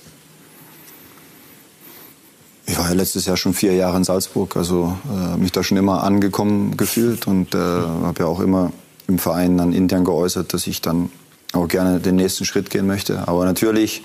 [2.67, 5.77] Ich war ja letztes Jahr schon vier Jahre in Salzburg, also äh, mich da schon
[5.77, 8.71] immer angekommen gefühlt und äh, habe ja auch immer
[9.07, 11.11] im Verein dann intern geäußert, dass ich dann
[11.53, 13.27] auch gerne den nächsten Schritt gehen möchte.
[13.27, 14.03] Aber natürlich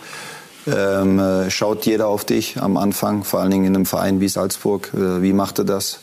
[0.66, 4.28] ähm, äh, schaut jeder auf dich am Anfang, vor allen Dingen in einem Verein wie
[4.28, 4.90] Salzburg.
[4.94, 6.00] Äh, wie macht er das?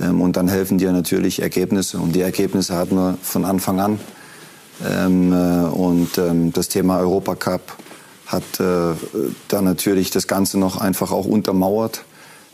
[0.00, 1.98] Ähm, und dann helfen dir natürlich Ergebnisse.
[1.98, 4.00] Und die Ergebnisse hatten wir von Anfang an.
[4.88, 7.76] Ähm, äh, und ähm, das Thema Europacup
[8.28, 8.94] hat äh,
[9.48, 12.04] dann natürlich das Ganze noch einfach auch untermauert.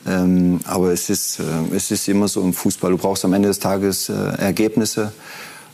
[0.07, 2.93] Ähm, aber es ist, äh, es ist immer so im Fußball.
[2.93, 5.13] Du brauchst am Ende des Tages äh, Ergebnisse.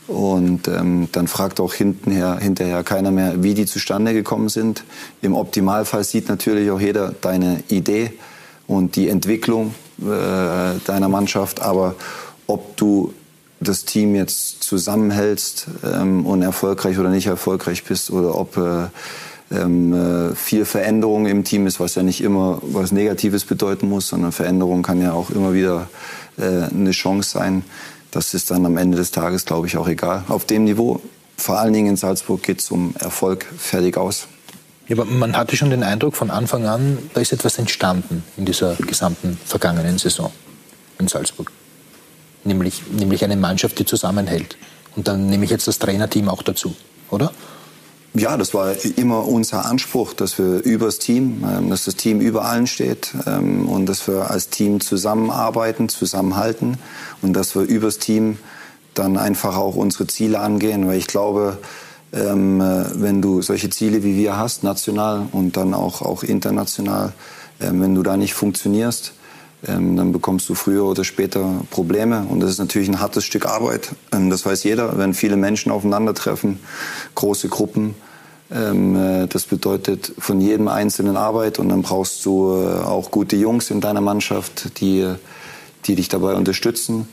[0.07, 4.83] Und ähm, dann fragt auch hintenher, hinterher keiner mehr, wie die zustande gekommen sind.
[5.21, 8.11] Im Optimalfall sieht natürlich auch jeder deine Idee
[8.67, 11.61] und die Entwicklung äh, deiner Mannschaft.
[11.61, 11.95] Aber
[12.47, 13.13] ob du
[13.59, 18.87] das Team jetzt zusammenhältst ähm, und erfolgreich oder nicht erfolgreich bist oder ob äh,
[19.51, 19.93] ähm,
[20.31, 24.31] äh, viel Veränderung im Team ist, was ja nicht immer was Negatives bedeuten muss, sondern
[24.31, 25.89] Veränderung kann ja auch immer wieder
[26.37, 27.63] äh, eine Chance sein.
[28.11, 30.23] Das ist dann am Ende des Tages, glaube ich, auch egal.
[30.27, 31.01] Auf dem Niveau,
[31.37, 34.27] vor allen Dingen in Salzburg, geht es um Erfolg, fertig aus.
[34.87, 38.45] Ja, aber man hatte schon den Eindruck von Anfang an, da ist etwas entstanden in
[38.45, 40.31] dieser gesamten vergangenen Saison
[40.99, 41.51] in Salzburg.
[42.43, 44.57] Nämlich, nämlich eine Mannschaft, die zusammenhält.
[44.95, 46.75] Und dann nehme ich jetzt das Trainerteam auch dazu,
[47.09, 47.31] oder?
[48.13, 52.43] Ja, das war immer unser Anspruch, dass wir übers Team, ähm, dass das Team über
[52.43, 56.77] allen steht ähm, und dass wir als Team zusammenarbeiten, zusammenhalten
[57.21, 58.37] und dass wir übers Team
[58.95, 61.57] dann einfach auch unsere Ziele angehen, weil ich glaube,
[62.11, 67.13] ähm, äh, wenn du solche Ziele wie wir hast, national und dann auch, auch international,
[67.59, 69.13] wenn du da nicht funktionierst,
[69.67, 72.25] ähm, dann bekommst du früher oder später Probleme.
[72.27, 73.91] Und das ist natürlich ein hartes Stück Arbeit.
[74.11, 76.59] Ähm, das weiß jeder, wenn viele Menschen aufeinandertreffen,
[77.15, 77.95] große Gruppen.
[78.51, 83.35] Ähm, äh, das bedeutet von jedem Einzelnen Arbeit und dann brauchst du äh, auch gute
[83.35, 85.07] Jungs in deiner Mannschaft, die,
[85.85, 87.07] die dich dabei unterstützen,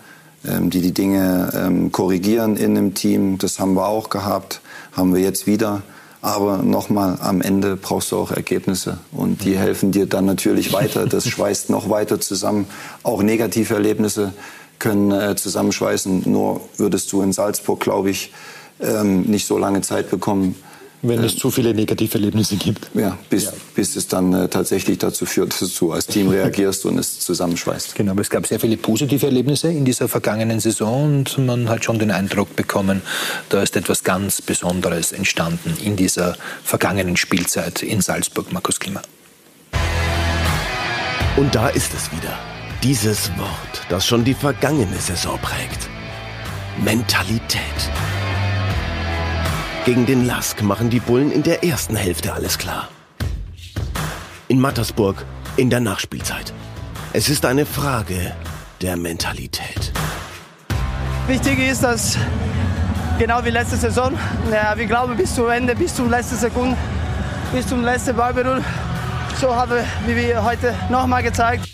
[0.46, 3.38] ähm, die die Dinge ähm, korrigieren in dem Team.
[3.38, 4.60] Das haben wir auch gehabt,
[4.92, 5.82] haben wir jetzt wieder.
[6.20, 11.06] Aber nochmal, am Ende brauchst du auch Ergebnisse und die helfen dir dann natürlich weiter.
[11.06, 12.66] Das schweißt noch weiter zusammen.
[13.02, 14.32] Auch negative Erlebnisse
[14.78, 16.22] können äh, zusammenschweißen.
[16.26, 18.32] Nur würdest du in Salzburg, glaube ich,
[18.80, 20.56] ähm, nicht so lange Zeit bekommen,
[21.02, 22.90] wenn es zu viele negative Erlebnisse gibt.
[22.94, 23.52] Ja, bis, ja.
[23.74, 27.94] bis es dann äh, tatsächlich dazu führt, dass du als Team reagierst und es zusammenschweißt.
[27.94, 31.84] Genau, aber es gab sehr viele positive Erlebnisse in dieser vergangenen Saison und man hat
[31.84, 33.02] schon den Eindruck bekommen,
[33.48, 39.02] da ist etwas ganz Besonderes entstanden in dieser vergangenen Spielzeit in Salzburg, Markus Klima.
[41.36, 42.36] Und da ist es wieder.
[42.82, 45.88] Dieses Wort, das schon die vergangene Saison prägt.
[46.82, 47.60] Mentalität.
[49.88, 52.88] Gegen den Lask machen die Bullen in der ersten Hälfte alles klar.
[54.46, 55.24] In Mattersburg
[55.56, 56.52] in der Nachspielzeit.
[57.14, 58.34] Es ist eine Frage
[58.82, 59.90] der Mentalität.
[61.26, 62.18] Wichtig ist, dass
[63.18, 64.12] genau wie letzte Saison,
[64.52, 66.76] ja, wir glauben bis zum Ende, bis zum letzten Sekunden,
[67.54, 68.62] bis zum letzten Ballberührung.
[69.40, 71.66] So haben wie wir heute nochmal gezeigt.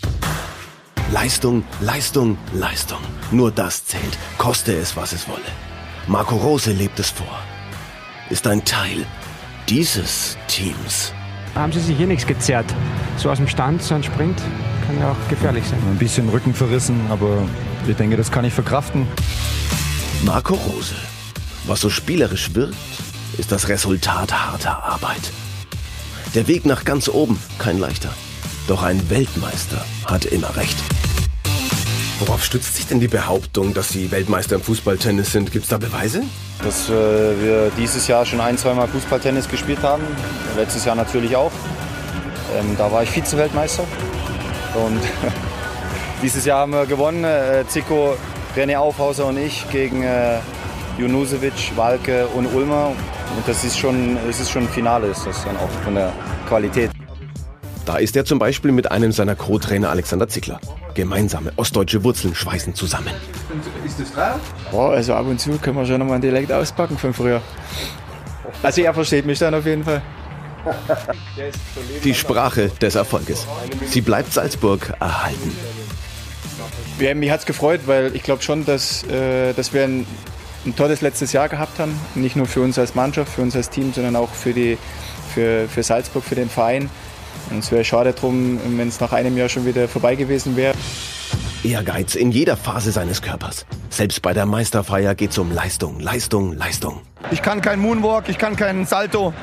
[1.11, 2.99] Leistung, Leistung, Leistung.
[3.31, 5.51] Nur das zählt, koste es, was es wolle.
[6.07, 7.41] Marco Rose lebt es vor
[8.29, 9.05] ist ein Teil
[9.69, 11.13] dieses Teams.
[11.53, 12.65] Haben Sie sich hier nichts gezerrt?
[13.17, 14.41] So aus dem Stand, so ein Sprint
[14.85, 15.79] kann ja auch gefährlich sein.
[15.89, 17.47] Ein bisschen Rücken verrissen, aber
[17.87, 19.07] ich denke, das kann ich verkraften.
[20.23, 20.95] Marco Rose.
[21.65, 22.75] Was so spielerisch wirkt,
[23.37, 25.31] ist das Resultat harter Arbeit.
[26.35, 28.09] Der Weg nach ganz oben kein leichter.
[28.67, 30.77] Doch ein Weltmeister hat immer recht.
[32.19, 35.51] Worauf stützt sich denn die Behauptung, dass Sie Weltmeister im Fußballtennis sind?
[35.51, 36.23] Gibt es da Beweise?
[36.63, 40.03] Dass äh, wir dieses Jahr schon ein, zweimal Fußballtennis gespielt haben.
[40.55, 41.51] Letztes Jahr natürlich auch.
[42.57, 43.83] Ähm, da war ich Vize-Weltmeister.
[44.75, 45.01] Und
[46.21, 47.25] dieses Jahr haben wir gewonnen.
[47.25, 48.15] Äh, Zico,
[48.55, 50.39] René Aufhauser und ich gegen äh,
[50.97, 52.93] Junusevic, Walke und Ulmer.
[53.35, 56.13] Und das ist schon, es ist schon ein Finale, ist das dann auch von der
[56.47, 56.94] Qualität.
[57.85, 60.59] Da ist er zum Beispiel mit einem seiner Co-Trainer Alexander Zickler.
[60.95, 63.13] Gemeinsame ostdeutsche Wurzeln schweißen zusammen.
[63.85, 64.39] Ist das dran?
[64.71, 67.41] Oh, also ab und zu können wir schon mal einen Dialekt auspacken von früher.
[68.63, 70.01] Also er versteht mich dann auf jeden Fall.
[72.03, 73.45] Die Sprache des Erfolges.
[73.85, 75.55] Sie bleibt Salzburg erhalten.
[76.99, 80.07] Ja, mich hat es gefreut, weil ich glaube schon, dass, äh, dass wir ein,
[80.65, 81.99] ein, tolles letztes Jahr gehabt haben.
[82.15, 84.79] Nicht nur für uns als Mannschaft, für uns als Team, sondern auch für, die,
[85.33, 86.89] für, für Salzburg, für den Verein.
[87.49, 90.73] Und es wäre schade drum, wenn es nach einem Jahr schon wieder vorbei gewesen wäre.
[91.63, 93.65] Ehrgeiz in jeder Phase seines Körpers.
[93.89, 97.01] Selbst bei der Meisterfeier geht es um Leistung, Leistung, Leistung.
[97.31, 99.33] Ich kann keinen Moonwalk, ich kann keinen Salto.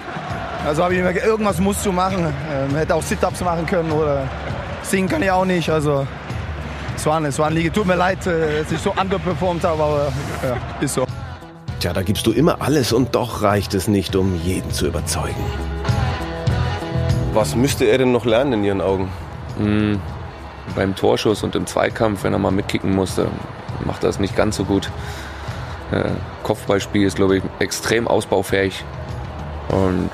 [0.64, 2.32] Also habe ich mir irgendwas musst du machen.
[2.52, 4.28] Ähm, hätte auch Sit-ups machen können oder
[4.82, 5.68] singen kann ich auch nicht.
[5.68, 6.06] Also
[6.96, 7.72] es war, es war ein Liege.
[7.72, 10.12] Tut mir leid, äh, dass ich so underperformt habe, aber
[10.44, 11.04] ja, ist so.
[11.80, 15.44] Tja, da gibst du immer alles und doch reicht es nicht, um jeden zu überzeugen.
[17.32, 19.08] Was müsste er denn noch lernen in Ihren Augen?
[19.58, 20.00] Mhm.
[20.76, 23.28] Beim Torschuss und im Zweikampf, wenn er mal mitkicken musste,
[23.84, 24.90] macht er es nicht ganz so gut.
[25.90, 26.10] Äh,
[26.42, 28.84] Kopfballspiel ist, glaube ich, extrem ausbaufähig.
[29.68, 30.10] Und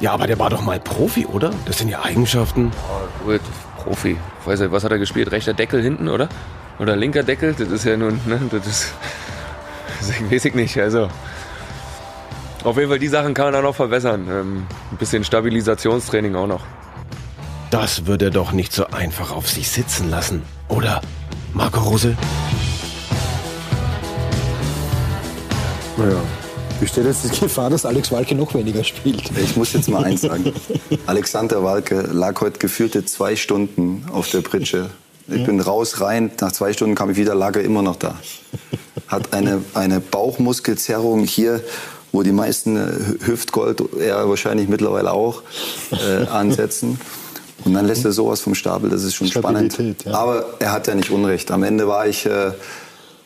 [0.00, 1.50] ja, aber der war doch mal Profi, oder?
[1.66, 2.72] Das sind ja Eigenschaften.
[2.88, 3.40] Oh, gut,
[3.82, 4.16] Profi.
[4.44, 5.32] Weiß nicht, was hat er gespielt?
[5.32, 6.28] Rechter Deckel hinten, oder?
[6.78, 7.54] Oder linker Deckel?
[7.54, 8.94] Das ist ja nun, ne, das ist,
[10.00, 10.78] das weiß ich nicht.
[10.78, 11.08] Also,
[12.64, 14.26] auf jeden Fall, die Sachen kann man dann noch verbessern.
[14.28, 16.62] Ähm, ein bisschen Stabilisationstraining auch noch.
[17.70, 21.02] Das würde er doch nicht so einfach auf sich sitzen lassen, oder?
[21.52, 22.16] Marco Rose?
[25.96, 26.20] Naja,
[26.80, 29.30] besteht jetzt die Gefahr, dass Alex Walke noch weniger spielt?
[29.38, 30.52] Ich muss jetzt mal eins sagen.
[31.06, 34.90] Alexander Walke lag heute gefühlte zwei Stunden auf der Pritsche.
[35.28, 35.46] Ich ja.
[35.46, 36.30] bin raus, rein.
[36.40, 38.16] Nach zwei Stunden kam ich wieder, lag er immer noch da.
[39.08, 41.62] Hat eine, eine Bauchmuskelzerrung hier
[42.14, 45.42] wo die meisten äh, Hüftgold, er wahrscheinlich mittlerweile auch,
[45.90, 46.98] äh, ansetzen.
[47.64, 49.76] Und dann lässt er sowas vom Stapel, das ist schon spannend.
[50.04, 50.14] Ja.
[50.14, 51.50] Aber er hat ja nicht Unrecht.
[51.50, 52.52] Am Ende war ich äh,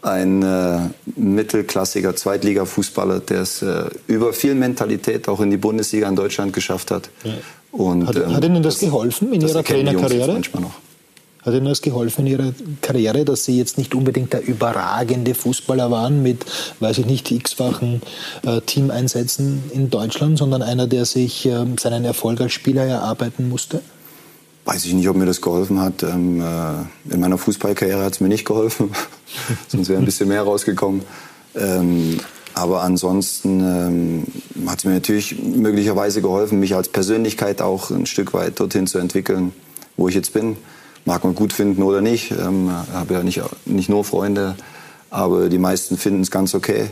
[0.00, 0.78] ein äh,
[1.16, 6.90] mittelklassiger Zweitliga-Fußballer, der es äh, über viel Mentalität auch in die Bundesliga in Deutschland geschafft
[6.90, 7.10] hat.
[7.24, 7.32] Ja.
[7.72, 10.32] Und, hat, ähm, hat Ihnen das, das geholfen in Ihrer Trainerkarriere?
[10.32, 10.74] Manchmal noch.
[11.48, 15.90] Hat Ihnen das geholfen in Ihrer Karriere, dass Sie jetzt nicht unbedingt der überragende Fußballer
[15.90, 16.44] waren mit,
[16.80, 18.02] weiß ich nicht, x-fachen
[18.44, 23.80] äh, Teameinsätzen in Deutschland, sondern einer, der sich äh, seinen Erfolg als Spieler erarbeiten musste?
[24.66, 26.02] Weiß ich nicht, ob mir das geholfen hat.
[26.02, 28.90] Ähm, äh, in meiner Fußballkarriere hat es mir nicht geholfen,
[29.68, 31.00] sonst wäre ein bisschen mehr rausgekommen.
[31.56, 32.20] Ähm,
[32.52, 38.34] aber ansonsten ähm, hat es mir natürlich möglicherweise geholfen, mich als Persönlichkeit auch ein Stück
[38.34, 39.52] weit dorthin zu entwickeln,
[39.96, 40.58] wo ich jetzt bin.
[41.04, 42.30] Mag man gut finden oder nicht.
[42.32, 44.56] Ähm, habe ja nicht, nicht nur Freunde,
[45.10, 46.90] aber die meisten finden es ganz okay.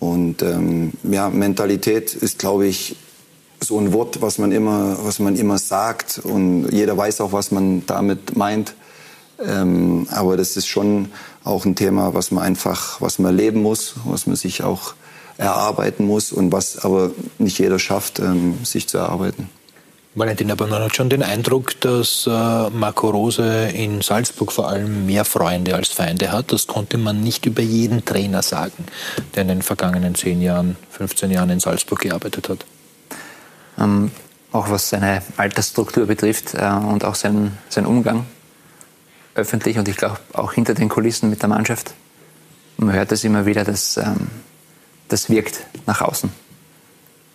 [0.00, 2.96] Und ähm, ja, Mentalität ist, glaube ich,
[3.60, 7.50] so ein Wort, was man immer, was man immer sagt und jeder weiß auch, was
[7.50, 8.74] man damit meint.
[9.44, 11.10] Ähm, aber das ist schon
[11.44, 14.94] auch ein Thema, was man einfach, was man erleben muss, was man sich auch
[15.38, 19.48] erarbeiten muss und was aber nicht jeder schafft, ähm, sich zu erarbeiten.
[20.16, 22.30] Valentin, aber man hat schon den Eindruck, dass äh,
[22.70, 26.52] Marco Rose in Salzburg vor allem mehr Freunde als Feinde hat.
[26.52, 28.86] Das konnte man nicht über jeden Trainer sagen,
[29.34, 32.64] der in den vergangenen 10 Jahren, 15 Jahren in Salzburg gearbeitet hat.
[33.78, 34.10] Ähm,
[34.52, 38.24] auch was seine Altersstruktur betrifft äh, und auch seinen, seinen Umgang
[39.34, 41.92] öffentlich und ich glaube auch hinter den Kulissen mit der Mannschaft.
[42.78, 44.28] Man hört es immer wieder, dass ähm,
[45.08, 46.30] das wirkt nach außen.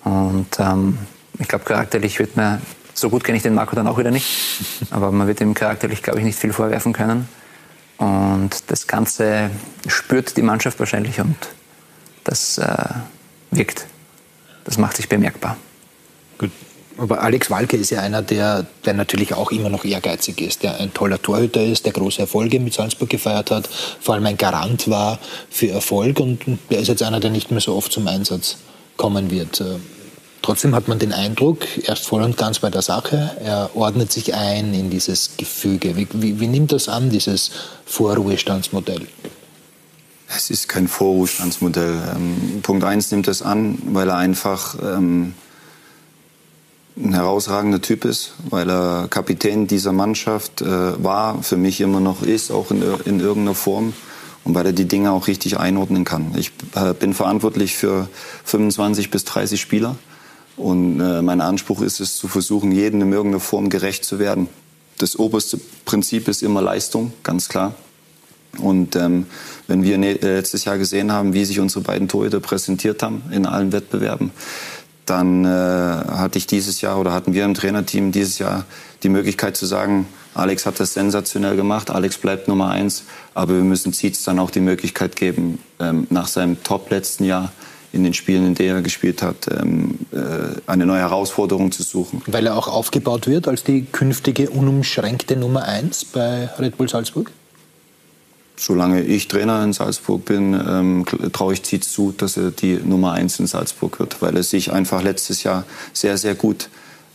[0.03, 0.97] Und ähm,
[1.39, 2.61] ich glaube, charakterlich wird man,
[2.93, 4.27] so gut kenne ich den Marco dann auch wieder nicht,
[4.89, 7.27] aber man wird ihm charakterlich, glaube ich, nicht viel vorwerfen können.
[7.97, 9.51] Und das Ganze
[9.87, 11.35] spürt die Mannschaft wahrscheinlich und
[12.23, 12.85] das äh,
[13.51, 13.85] wirkt.
[14.63, 15.57] Das macht sich bemerkbar.
[16.37, 16.51] Gut.
[16.97, 20.77] Aber Alex Walke ist ja einer, der, der natürlich auch immer noch ehrgeizig ist, der
[20.77, 24.89] ein toller Torhüter ist, der große Erfolge mit Salzburg gefeiert hat, vor allem ein Garant
[24.89, 28.57] war für Erfolg und der ist jetzt einer, der nicht mehr so oft zum Einsatz
[28.97, 29.61] kommen wird.
[30.41, 34.11] Trotzdem hat man den Eindruck, er ist voll und ganz bei der Sache, er ordnet
[34.11, 35.95] sich ein in dieses Gefüge.
[35.95, 37.51] Wie, wie, wie nimmt das an, dieses
[37.85, 39.07] Vorruhestandsmodell?
[40.35, 41.95] Es ist kein Vorruhestandsmodell.
[42.15, 45.35] Ähm, Punkt eins nimmt es an, weil er einfach ähm,
[46.97, 52.23] ein herausragender Typ ist, weil er Kapitän dieser Mannschaft äh, war, für mich immer noch
[52.23, 53.93] ist, auch in, in irgendeiner Form
[54.43, 56.33] und weil er die Dinge auch richtig einordnen kann.
[56.35, 58.09] Ich äh, bin verantwortlich für
[58.45, 59.97] 25 bis 30 Spieler
[60.57, 64.47] und äh, mein Anspruch ist es, zu versuchen, jedem in irgendeiner Form gerecht zu werden.
[64.97, 67.73] Das oberste Prinzip ist immer Leistung, ganz klar.
[68.59, 69.25] Und ähm,
[69.67, 73.45] wenn wir ne-, letztes Jahr gesehen haben, wie sich unsere beiden Torhüter präsentiert haben in
[73.45, 74.31] allen Wettbewerben,
[75.05, 78.65] dann äh, hatte ich dieses Jahr oder hatten wir im Trainerteam dieses Jahr
[79.03, 83.63] die Möglichkeit zu sagen, Alex hat das sensationell gemacht, Alex bleibt Nummer eins, aber wir
[83.63, 87.51] müssen Zietz dann auch die Möglichkeit geben, ähm, nach seinem Top letzten Jahr
[87.93, 90.17] in den Spielen, in denen er gespielt hat, ähm, äh,
[90.67, 92.21] eine neue Herausforderung zu suchen.
[92.25, 97.31] Weil er auch aufgebaut wird als die künftige unumschränkte Nummer eins bei Red Bull Salzburg?
[98.61, 103.13] solange ich Trainer in Salzburg bin, ähm, traue ich Zietz zu, dass er die Nummer
[103.13, 106.69] eins in Salzburg wird, weil er sich einfach letztes Jahr sehr, sehr gut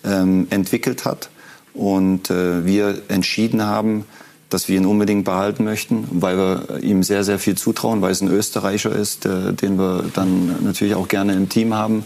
[0.05, 1.31] ähm, entwickelt hat
[1.73, 4.05] und äh, wir entschieden haben,
[4.49, 8.21] dass wir ihn unbedingt behalten möchten, weil wir ihm sehr, sehr viel zutrauen, weil es
[8.21, 12.05] ein Österreicher ist, den wir dann natürlich auch gerne im Team haben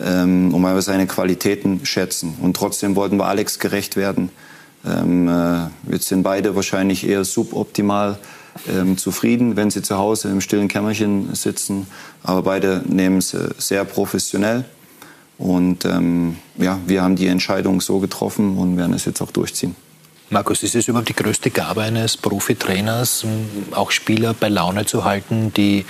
[0.00, 2.34] ähm, und weil wir seine Qualitäten schätzen.
[2.40, 4.30] Und trotzdem wollten wir Alex gerecht werden.
[4.84, 8.18] Ähm, äh, jetzt sind beide wahrscheinlich eher suboptimal
[8.68, 11.86] ähm, zufrieden, wenn sie zu Hause im stillen Kämmerchen sitzen.
[12.22, 14.64] Aber beide nehmen es sehr professionell.
[15.38, 19.74] Und ja, wir haben die Entscheidung so getroffen und werden es jetzt auch durchziehen.
[20.30, 23.26] Markus, ist es überhaupt die größte Gabe eines Profitrainers,
[23.72, 25.84] auch Spieler bei Laune zu halten, die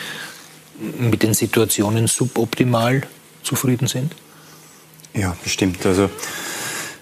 [0.99, 3.03] mit den Situationen suboptimal
[3.43, 4.15] zufrieden sind?
[5.13, 5.85] Ja, bestimmt.
[5.85, 6.09] Also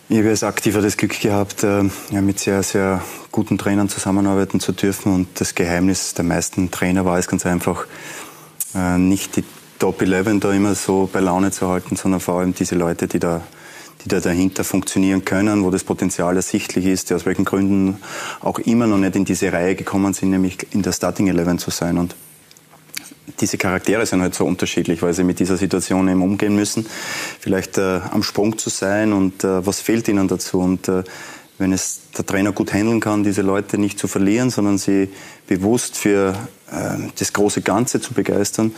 [0.09, 4.73] ich habe als Aktiver das Glück gehabt, äh, mit sehr, sehr guten Trainern zusammenarbeiten zu
[4.73, 5.15] dürfen.
[5.15, 7.87] Und das Geheimnis der meisten Trainer war es ganz einfach,
[8.75, 9.45] äh, nicht die
[9.79, 13.21] Top 11 da immer so bei Laune zu halten, sondern vor allem diese Leute, die
[13.21, 13.43] da,
[14.05, 17.99] die da dahinter funktionieren können, wo das Potenzial ersichtlich ist, die aus welchen Gründen
[18.41, 21.71] auch immer noch nicht in diese Reihe gekommen sind, nämlich in der Starting 11 zu
[21.71, 21.99] sein.
[21.99, 22.15] Und
[23.41, 26.87] diese Charaktere sind halt so unterschiedlich, weil sie mit dieser Situation eben umgehen müssen.
[27.41, 30.61] Vielleicht äh, am Sprung zu sein und äh, was fehlt ihnen dazu.
[30.61, 31.05] Und äh,
[31.59, 35.11] wenn es der Trainer gut handeln kann, diese Leute nicht zu verlieren, sondern sie
[35.47, 36.35] bewusst für
[36.71, 38.73] äh, das große Ganze zu begeistern,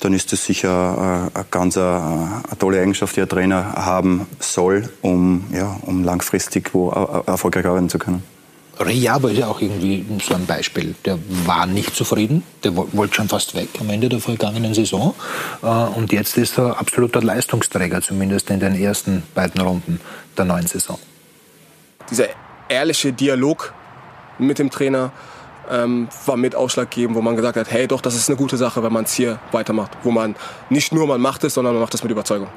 [0.00, 4.26] dann ist das sicher äh, eine ganz äh, eine tolle Eigenschaft, die ein Trainer haben
[4.40, 8.22] soll, um, ja, um langfristig wo erfolgreich arbeiten zu können.
[8.80, 10.94] Riaba ist ja auch irgendwie so ein Beispiel.
[11.04, 15.14] Der war nicht zufrieden, der wollte schon fast weg am Ende der vergangenen Saison.
[15.62, 20.00] Äh, und jetzt ist er absoluter Leistungsträger, zumindest in den ersten beiden Runden
[20.36, 20.98] der neuen Saison.
[22.10, 22.28] Dieser
[22.68, 23.72] ehrliche Dialog
[24.38, 25.12] mit dem Trainer
[25.70, 28.82] ähm, war mit ausschlaggebend, wo man gesagt hat, hey doch, das ist eine gute Sache,
[28.82, 29.92] wenn man es hier weitermacht.
[30.02, 30.34] Wo man
[30.70, 32.48] nicht nur man macht es, sondern man macht es mit Überzeugung.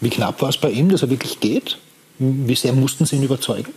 [0.00, 1.78] Wie knapp war es bei ihm, dass er wirklich geht?
[2.18, 3.72] Wie sehr mussten Sie ihn überzeugen?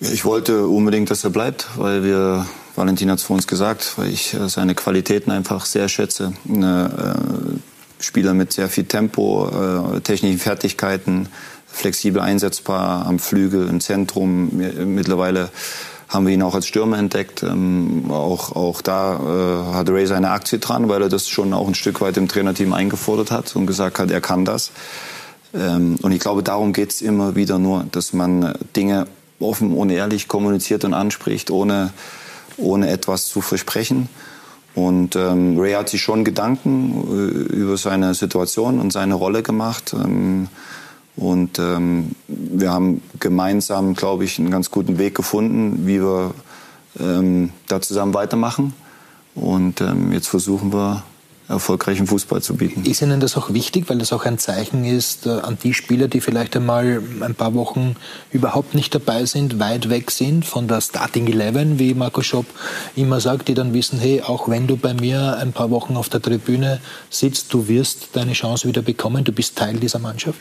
[0.00, 4.08] Ich wollte unbedingt, dass er bleibt, weil wir, Valentin hat es vor uns gesagt, weil
[4.08, 6.32] ich äh, seine Qualitäten einfach sehr schätze.
[6.48, 9.48] Ein äh, Spieler mit sehr viel Tempo,
[9.96, 11.28] äh, technischen Fertigkeiten,
[11.72, 14.50] flexibel einsetzbar am Flügel, im Zentrum.
[14.54, 15.50] Mittlerweile
[16.10, 17.42] haben wir ihn auch als Stürmer entdeckt.
[17.44, 21.68] Ähm, auch, auch da äh, hat Ray seine Aktie dran, weil er das schon auch
[21.68, 24.72] ein Stück weit im Trainerteam eingefordert hat und gesagt hat, er kann das.
[25.54, 29.06] Ähm, und ich glaube, darum geht es immer wieder nur, dass man Dinge
[29.38, 31.92] offen und ehrlich kommuniziert und anspricht, ohne,
[32.56, 34.08] ohne etwas zu versprechen.
[34.74, 39.94] Und ähm, Ray hat sich schon Gedanken äh, über seine Situation und seine Rolle gemacht.
[39.94, 40.48] Ähm,
[41.16, 46.34] und ähm, wir haben gemeinsam, glaube ich, einen ganz guten Weg gefunden, wie wir
[46.98, 48.74] ähm, da zusammen weitermachen.
[49.34, 51.02] Und ähm, jetzt versuchen wir,
[51.50, 52.84] erfolgreichen Fußball zu bieten.
[52.84, 56.06] Ist Ihnen das auch wichtig, weil das auch ein Zeichen ist äh, an die Spieler,
[56.08, 57.96] die vielleicht einmal ein paar Wochen
[58.30, 62.46] überhaupt nicht dabei sind, weit weg sind von der Starting Eleven, wie Marco Schopp
[62.94, 66.08] immer sagt, die dann wissen, hey, auch wenn du bei mir ein paar Wochen auf
[66.08, 66.80] der Tribüne
[67.10, 70.38] sitzt, du wirst deine Chance wieder bekommen, du bist Teil dieser Mannschaft?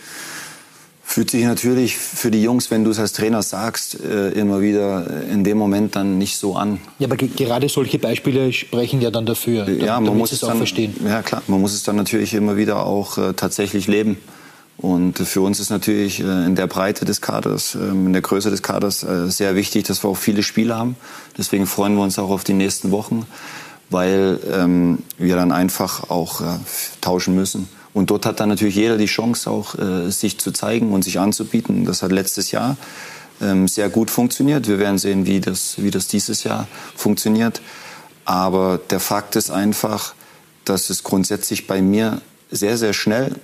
[1.09, 5.23] Fühlt sich natürlich für die Jungs, wenn du es als Trainer sagst, äh, immer wieder
[5.23, 6.79] in dem Moment dann nicht so an.
[6.99, 10.57] Ja, aber gerade solche Beispiele sprechen ja dann dafür, ja, man muss es auch dann,
[10.57, 10.93] verstehen.
[11.03, 14.17] Ja, klar, man muss es dann natürlich immer wieder auch äh, tatsächlich leben.
[14.77, 18.51] Und für uns ist natürlich äh, in der Breite des Kaders, ähm, in der Größe
[18.51, 20.95] des Kaders äh, sehr wichtig, dass wir auch viele Spiele haben.
[21.39, 23.25] Deswegen freuen wir uns auch auf die nächsten Wochen,
[23.89, 26.59] weil ähm, wir dann einfach auch äh,
[27.01, 27.67] tauschen müssen.
[27.99, 31.19] Und dort hat dann natürlich jeder die Chance, auch äh, sich zu zeigen und sich
[31.19, 31.83] anzubieten.
[31.83, 32.77] Das hat letztes Jahr
[33.41, 34.69] ähm, sehr gut funktioniert.
[34.69, 37.59] Wir werden sehen, wie das, wie das dieses Jahr funktioniert.
[38.23, 40.13] Aber der Fakt ist einfach,
[40.63, 43.35] dass es grundsätzlich bei mir sehr, sehr schnell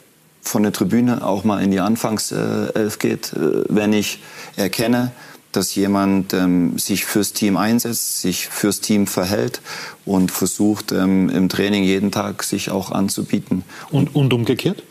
[0.42, 4.24] von der Tribüne auch mal in die Anfangself geht, äh, wenn ich
[4.56, 5.12] erkenne,
[5.56, 9.62] dass jemand ähm, sich fürs Team einsetzt, sich fürs Team verhält
[10.06, 13.64] und versucht ähm, im Training jeden Tag sich auch anzubieten.
[13.92, 14.84] Und, und umgekehrt?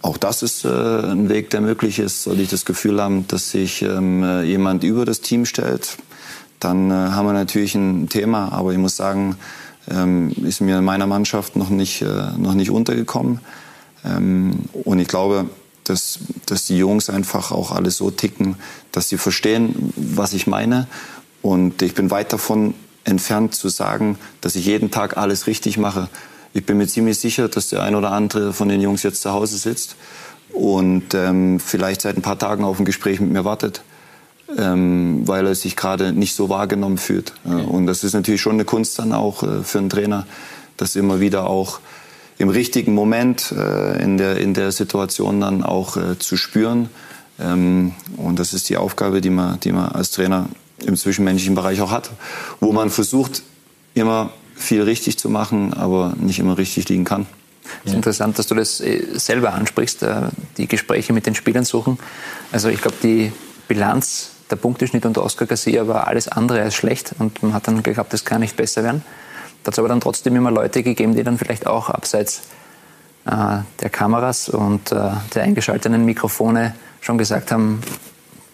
[0.00, 2.22] Auch das ist äh, ein Weg, der möglich ist.
[2.22, 5.96] Soll ich das Gefühl haben, dass sich ähm, äh, jemand über das Team stellt,
[6.60, 8.52] dann äh, haben wir natürlich ein Thema.
[8.52, 9.36] Aber ich muss sagen,
[9.90, 12.06] ähm, ist mir in meiner Mannschaft noch nicht, äh,
[12.36, 13.40] noch nicht untergekommen.
[14.04, 15.46] Ähm, und ich glaube,
[15.88, 18.56] dass, dass die Jungs einfach auch alle so ticken,
[18.92, 20.86] dass sie verstehen, was ich meine.
[21.42, 22.74] Und ich bin weit davon
[23.04, 26.08] entfernt zu sagen, dass ich jeden Tag alles richtig mache.
[26.52, 29.32] Ich bin mir ziemlich sicher, dass der ein oder andere von den Jungs jetzt zu
[29.32, 29.96] Hause sitzt
[30.52, 33.82] und ähm, vielleicht seit ein paar Tagen auf ein Gespräch mit mir wartet,
[34.56, 37.32] ähm, weil er sich gerade nicht so wahrgenommen fühlt.
[37.44, 37.64] Okay.
[37.64, 40.26] Und das ist natürlich schon eine Kunst dann auch äh, für einen Trainer,
[40.76, 41.80] das immer wieder auch
[42.38, 46.88] im richtigen Moment äh, in, der, in der Situation dann auch äh, zu spüren.
[47.40, 50.48] Ähm, und das ist die Aufgabe, die man, die man als Trainer
[50.84, 52.10] im zwischenmenschlichen Bereich auch hat,
[52.60, 53.42] wo man versucht,
[53.94, 57.26] immer viel richtig zu machen, aber nicht immer richtig liegen kann.
[57.84, 61.64] Es ist interessant, dass du das äh, selber ansprichst, äh, die Gespräche mit den Spielern
[61.64, 61.98] suchen.
[62.52, 63.32] Also ich glaube, die
[63.66, 67.82] Bilanz, der Punkteschnitt unter Oscar Garcia war alles andere als schlecht und man hat dann
[67.82, 69.02] geglaubt, das kann nicht besser werden.
[69.62, 72.42] Da hat es aber dann trotzdem immer Leute gegeben, die dann vielleicht auch abseits
[73.26, 77.80] äh, der Kameras und äh, der eingeschalteten Mikrofone schon gesagt haben,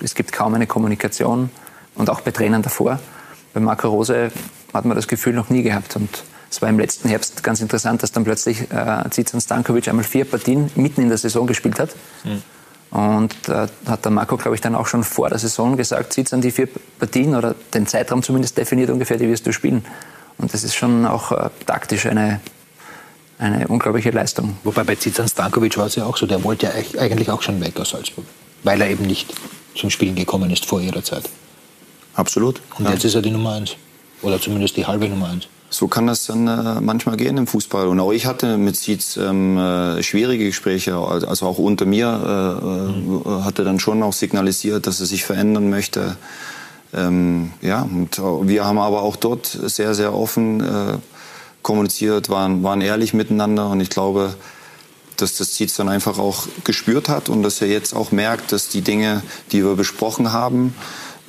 [0.03, 1.51] es gibt kaum eine Kommunikation
[1.95, 2.99] und auch bei Trainern davor.
[3.53, 4.33] Bei Marco Rose
[4.73, 8.03] hat man das Gefühl noch nie gehabt und es war im letzten Herbst ganz interessant,
[8.03, 11.91] dass dann plötzlich äh, Zizan Stankovic einmal vier Partien mitten in der Saison gespielt hat.
[12.25, 12.43] Mhm.
[12.97, 16.41] Und da hat der Marco, glaube ich, dann auch schon vor der Saison gesagt, Zizan,
[16.41, 19.85] die vier Partien oder den Zeitraum zumindest definiert ungefähr, die wirst du spielen.
[20.39, 22.41] Und das ist schon auch äh, taktisch eine,
[23.39, 24.57] eine unglaubliche Leistung.
[24.65, 27.61] Wobei bei Zizan Stankovic war es ja auch so, der wollte ja eigentlich auch schon
[27.61, 28.25] weg aus Salzburg,
[28.63, 29.35] weil er eben nicht
[29.75, 31.29] zum Spielen gekommen ist vor ihrer Zeit.
[32.15, 32.61] Absolut.
[32.79, 32.93] Und ja.
[32.93, 33.77] jetzt ist er die Nummer eins.
[34.23, 35.49] Oder zumindest die halbe Nummer eins.
[35.71, 37.89] So kann das dann äh, manchmal gehen im Fußball.
[37.89, 40.97] Und auch ich hatte mit Sietz ähm, äh, schwierige Gespräche.
[40.97, 43.45] Also auch unter mir äh, mhm.
[43.45, 46.17] hatte dann schon auch signalisiert, dass er sich verändern möchte.
[46.95, 48.19] Ähm, ja, und
[48.49, 50.99] wir haben aber auch dort sehr, sehr offen äh,
[51.63, 54.35] kommuniziert, waren, waren ehrlich miteinander und ich glaube,
[55.17, 58.69] dass das Zietz dann einfach auch gespürt hat und dass er jetzt auch merkt, dass
[58.69, 59.23] die Dinge,
[59.53, 60.75] die wir besprochen haben,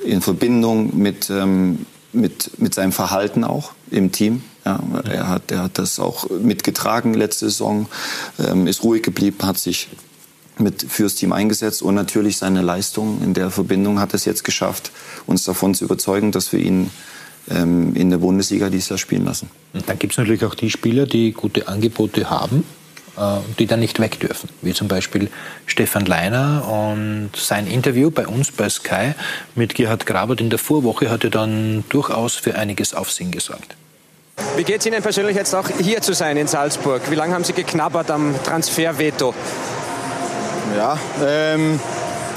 [0.04, 5.62] in Verbindung mit, ähm, mit, mit seinem Verhalten auch im Team, ja, er, hat, er
[5.64, 7.86] hat das auch mitgetragen letzte Saison,
[8.38, 9.88] ähm, ist ruhig geblieben, hat sich
[10.58, 14.90] mit fürs Team eingesetzt und natürlich seine Leistung in der Verbindung hat es jetzt geschafft,
[15.26, 16.90] uns davon zu überzeugen, dass wir ihn
[17.50, 19.50] ähm, in der Bundesliga dieses Jahr spielen lassen.
[19.72, 22.64] Und dann gibt es natürlich auch die Spieler, die gute Angebote haben,
[23.16, 25.30] äh, die dann nicht weg dürfen, wie zum Beispiel
[25.66, 29.12] Stefan Leiner und sein Interview bei uns bei Sky
[29.54, 33.76] mit Gerhard Grabert in der Vorwoche hatte dann durchaus für einiges Aufsehen gesorgt.
[34.56, 37.10] Wie geht es Ihnen persönlich jetzt auch hier zu sein in Salzburg?
[37.10, 39.34] Wie lange haben Sie geknabbert am Transferveto?
[40.74, 41.78] Ja, ähm,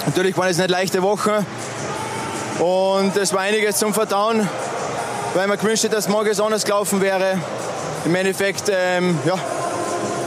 [0.05, 1.45] natürlich waren es nicht leichte Wochen
[2.59, 4.47] und es war einiges zum Verdauen,
[5.34, 7.39] weil man gewünscht hätte, dass morgen es anders gelaufen wäre.
[8.05, 9.34] Im Endeffekt, ähm, ja,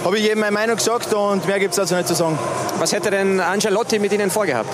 [0.04, 2.38] habe ich jedem meine Meinung gesagt und mehr gibt es dazu nicht zu sagen.
[2.78, 4.68] Was hätte denn Angelotti mit Ihnen vorgehabt?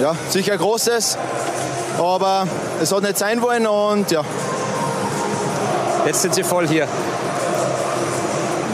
[0.00, 1.18] Ja, sicher Großes,
[1.98, 2.46] aber
[2.80, 4.22] es hat nicht sein wollen und ja.
[6.06, 6.86] Jetzt sind Sie voll hier.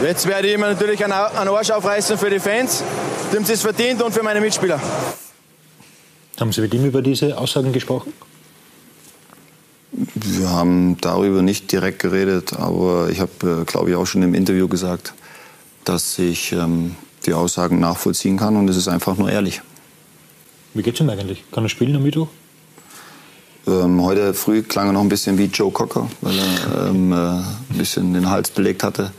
[0.05, 2.83] Jetzt werde ich mir natürlich einen Arsch aufreißen für die Fans,
[3.31, 4.79] die haben es verdient und für meine Mitspieler.
[6.39, 8.13] Haben Sie mit ihm über diese Aussagen gesprochen?
[9.91, 14.35] Wir haben darüber nicht direkt geredet, aber ich habe, äh, glaube ich, auch schon im
[14.35, 15.15] Interview gesagt,
[15.85, 16.95] dass ich ähm,
[17.25, 19.61] die Aussagen nachvollziehen kann und es ist einfach nur ehrlich.
[20.75, 21.43] Wie geht's ihm eigentlich?
[21.51, 22.27] Kann er spielen am Mittwoch?
[23.65, 27.15] Ähm, heute früh klang er noch ein bisschen wie Joe Cocker, weil er ähm, äh,
[27.15, 29.11] ein bisschen den Hals belegt hatte.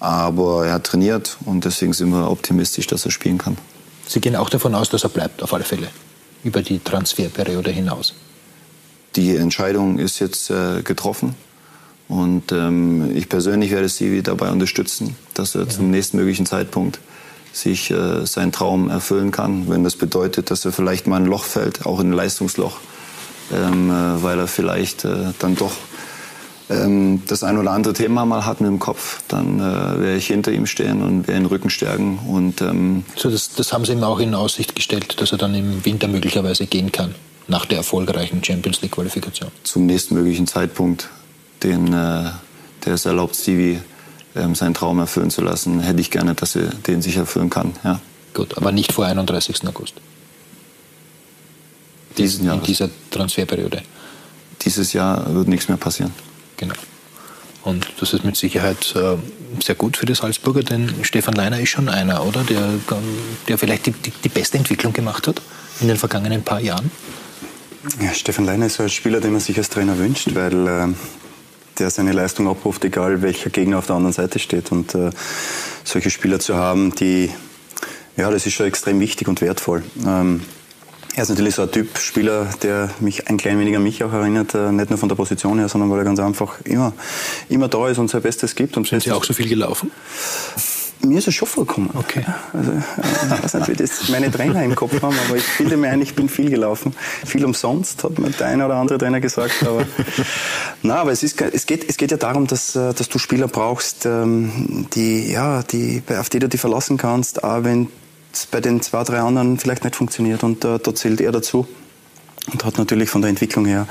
[0.00, 3.56] Aber er hat trainiert und deswegen sind wir optimistisch, dass er spielen kann.
[4.06, 5.88] Sie gehen auch davon aus, dass er bleibt, auf alle Fälle,
[6.42, 8.14] über die Transferperiode hinaus.
[9.16, 11.34] Die Entscheidung ist jetzt äh, getroffen.
[12.08, 15.68] Und ähm, ich persönlich werde Stevie dabei unterstützen, dass er ja.
[15.68, 17.00] zum nächstmöglichen Zeitpunkt
[17.52, 19.68] sich äh, seinen Traum erfüllen kann.
[19.68, 22.78] Wenn das bedeutet, dass er vielleicht mal ein Loch fällt, auch in ein Leistungsloch,
[23.52, 25.72] ähm, äh, weil er vielleicht äh, dann doch
[26.70, 30.26] ähm, das ein oder andere Thema mal hat mit dem Kopf, dann äh, werde ich
[30.26, 32.18] hinter ihm stehen und werde den Rücken stärken.
[32.26, 35.54] Und, ähm, so das, das haben Sie ihm auch in Aussicht gestellt, dass er dann
[35.54, 37.14] im Winter möglicherweise gehen kann
[37.46, 39.50] nach der erfolgreichen Champions League Qualifikation?
[39.62, 41.08] Zum nächstmöglichen Zeitpunkt,
[41.62, 42.30] den, äh,
[42.84, 43.80] der es erlaubt, Stevie
[44.34, 47.74] ähm, seinen Traum erfüllen zu lassen, hätte ich gerne, dass er den sich erfüllen kann.
[47.84, 48.00] Ja.
[48.32, 49.66] Gut, aber nicht vor 31.
[49.68, 49.94] August.
[52.16, 53.82] Diesen In dieser Transferperiode.
[54.62, 56.12] Dieses Jahr wird nichts mehr passieren.
[56.56, 56.74] Genau.
[57.62, 59.16] Und das ist mit Sicherheit äh,
[59.62, 62.44] sehr gut für die Salzburger, denn Stefan Leiner ist schon einer, oder?
[62.44, 62.74] Der,
[63.48, 65.40] der vielleicht die, die, die beste Entwicklung gemacht hat
[65.80, 66.90] in den vergangenen paar Jahren.
[68.02, 70.88] Ja, Stefan Leiner ist so ein Spieler, den man sich als Trainer wünscht, weil äh,
[71.78, 74.70] der seine Leistung abruft, egal welcher Gegner auf der anderen Seite steht.
[74.70, 75.10] Und äh,
[75.84, 77.30] solche Spieler zu haben, die,
[78.16, 79.82] ja, das ist schon extrem wichtig und wertvoll.
[80.06, 80.42] Ähm,
[81.16, 84.12] er ist natürlich so ein Typ Spieler, der mich ein klein wenig an mich auch
[84.12, 86.92] erinnert, äh, nicht nur von der Position her, sondern weil er ganz einfach immer,
[87.48, 88.76] immer da ist und sein Bestes gibt.
[88.76, 89.92] Und Sind Sie auch so viel gelaufen?
[91.02, 91.90] Mir ist es schon vorgekommen.
[91.94, 92.24] Okay.
[92.52, 92.76] Also, äh,
[93.36, 96.00] ich weiß nicht, wie das meine Trainer im Kopf haben, aber ich bilde mir ein,
[96.00, 96.94] ich bin viel gelaufen.
[97.24, 99.62] Viel umsonst, hat mir der eine oder andere Trainer gesagt.
[99.62, 99.86] Aber,
[100.82, 103.46] na, aber es, ist, es, geht, es geht ja darum, dass, äh, dass du Spieler
[103.46, 107.88] brauchst, ähm, die, ja, die, auf die du dich verlassen kannst, auch wenn
[108.50, 110.42] bei den zwei, drei anderen vielleicht nicht funktioniert.
[110.42, 111.66] Und äh, da zählt er dazu
[112.52, 113.86] und hat natürlich von der Entwicklung her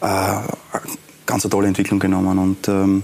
[0.00, 0.38] äh,
[1.26, 2.38] ganz eine tolle Entwicklung genommen.
[2.38, 3.02] Und ähm,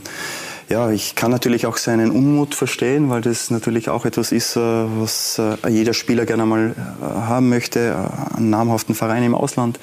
[0.68, 4.60] ja, ich kann natürlich auch seinen Unmut verstehen, weil das natürlich auch etwas ist, äh,
[4.60, 7.96] was äh, jeder Spieler gerne mal äh, haben möchte,
[8.36, 9.80] einen namhaften Verein im Ausland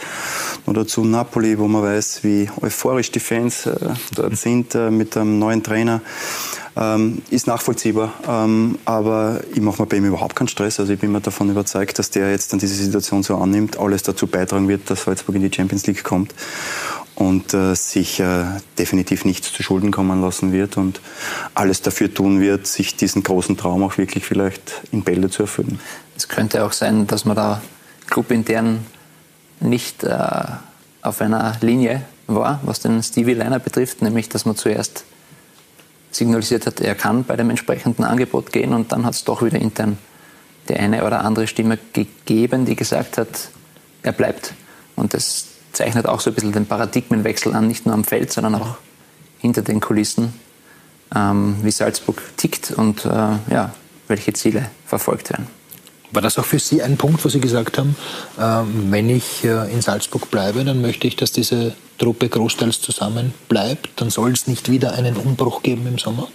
[0.68, 3.68] oder zu Napoli, wo man weiß, wie euphorisch die Fans
[4.14, 6.02] dort sind mit einem neuen Trainer.
[6.78, 10.78] Ähm, ist nachvollziehbar, ähm, aber ich mache mir bei ihm überhaupt keinen Stress.
[10.78, 14.04] Also ich bin mir davon überzeugt, dass der jetzt dann diese Situation so annimmt, alles
[14.04, 16.34] dazu beitragen wird, dass Salzburg in die Champions League kommt
[17.16, 18.46] und äh, sich äh,
[18.78, 21.00] definitiv nichts zu Schulden kommen lassen wird und
[21.54, 25.80] alles dafür tun wird, sich diesen großen Traum auch wirklich vielleicht in Bälde zu erfüllen.
[26.18, 27.62] Es könnte auch sein, dass man da
[28.08, 28.86] clubintern
[29.60, 30.18] nicht äh,
[31.02, 35.06] auf einer Linie war, was den Stevie Liner betrifft, nämlich dass man zuerst
[36.12, 39.60] signalisiert hat, er kann bei dem entsprechenden Angebot gehen und dann hat es doch wieder
[39.60, 39.98] intern
[40.70, 43.50] die eine oder andere Stimme gegeben, die gesagt hat,
[44.02, 44.54] er bleibt.
[44.96, 48.56] Und das zeichnet auch so ein bisschen den Paradigmenwechsel an, nicht nur am Feld, sondern
[48.56, 48.78] auch
[49.40, 50.34] hinter den Kulissen,
[51.16, 53.74] ähm, wie Salzburg tickt und äh, ja,
[54.08, 55.48] welche Ziele verfolgt werden.
[56.12, 57.96] War das auch für Sie ein Punkt, wo Sie gesagt haben,
[58.38, 63.34] äh, wenn ich äh, in Salzburg bleibe, dann möchte ich, dass diese Truppe großteils zusammen
[63.50, 63.90] bleibt?
[63.98, 66.28] Dann soll es nicht wieder einen Umbruch geben im Sommer?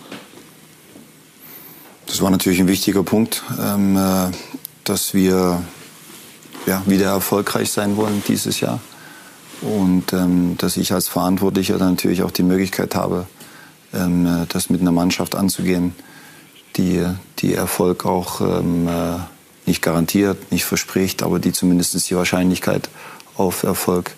[2.07, 4.31] Das war natürlich ein wichtiger Punkt, ähm, äh,
[4.85, 5.63] dass wir
[6.67, 8.81] ja, wieder erfolgreich sein wollen dieses Jahr.
[9.63, 13.27] Und ähm, dass ich als Verantwortlicher dann natürlich auch die Möglichkeit habe,
[13.93, 15.95] ähm, das mit einer Mannschaft anzugehen,
[16.77, 17.05] die,
[17.41, 19.17] die Erfolg auch ähm, äh,
[19.67, 22.89] nicht garantiert, nicht verspricht, aber die zumindest die Wahrscheinlichkeit
[23.37, 24.13] auf Erfolg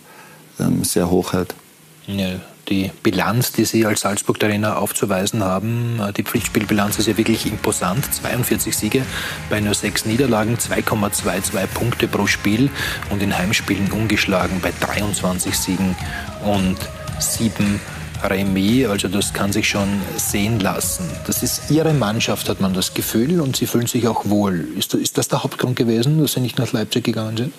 [0.61, 1.55] ähm, sehr hoch hält.
[2.07, 2.40] Ja,
[2.72, 8.02] die Bilanz, die Sie als Salzburg-Trainer aufzuweisen haben, äh, die Pflichtspielbilanz ist ja wirklich imposant.
[8.14, 9.02] 42 Siege
[9.50, 12.70] bei nur sechs Niederlagen, 2,22 Punkte pro Spiel
[13.10, 15.94] und in Heimspielen ungeschlagen bei 23 Siegen
[16.44, 16.76] und
[17.18, 17.78] sieben
[18.24, 18.86] Remis.
[18.86, 21.04] Also das kann sich schon sehen lassen.
[21.26, 24.66] Das ist Ihre Mannschaft, hat man das Gefühl, und Sie fühlen sich auch wohl.
[24.78, 27.52] Ist das, ist das der Hauptgrund gewesen, dass Sie nicht nach Leipzig gegangen sind?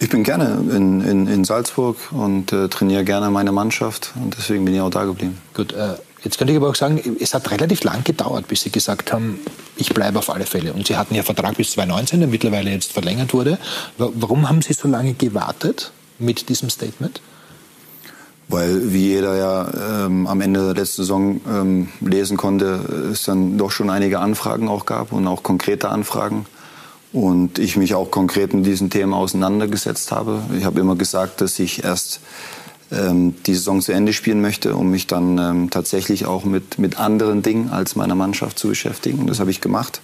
[0.00, 4.64] Ich bin gerne in, in, in Salzburg und äh, trainiere gerne meine Mannschaft und deswegen
[4.64, 5.38] bin ich auch da geblieben.
[5.54, 8.70] Gut, äh, jetzt könnte ich aber auch sagen, es hat relativ lang gedauert, bis Sie
[8.70, 9.40] gesagt haben,
[9.76, 10.72] ich bleibe auf alle Fälle.
[10.72, 13.58] Und Sie hatten ja Vertrag bis 2019, der mittlerweile jetzt verlängert wurde.
[13.96, 15.90] Warum haben Sie so lange gewartet
[16.20, 17.20] mit diesem Statement?
[18.46, 23.58] Weil, wie jeder ja ähm, am Ende der letzten Saison ähm, lesen konnte, es dann
[23.58, 26.46] doch schon einige Anfragen auch gab und auch konkrete Anfragen
[27.12, 30.42] und ich mich auch konkret mit diesen Themen auseinandergesetzt habe.
[30.56, 32.20] Ich habe immer gesagt, dass ich erst
[32.90, 36.98] ähm, die Saison zu Ende spielen möchte, um mich dann ähm, tatsächlich auch mit, mit
[36.98, 39.26] anderen Dingen als meiner Mannschaft zu beschäftigen.
[39.26, 40.00] Das habe ich gemacht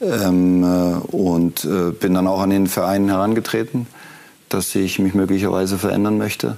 [0.00, 3.86] ähm, äh, und äh, bin dann auch an den Verein herangetreten,
[4.48, 6.56] dass ich mich möglicherweise verändern möchte.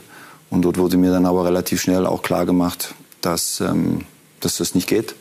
[0.50, 4.00] Und dort wurde mir dann aber relativ schnell auch klar gemacht, dass, ähm,
[4.40, 5.14] dass das nicht geht,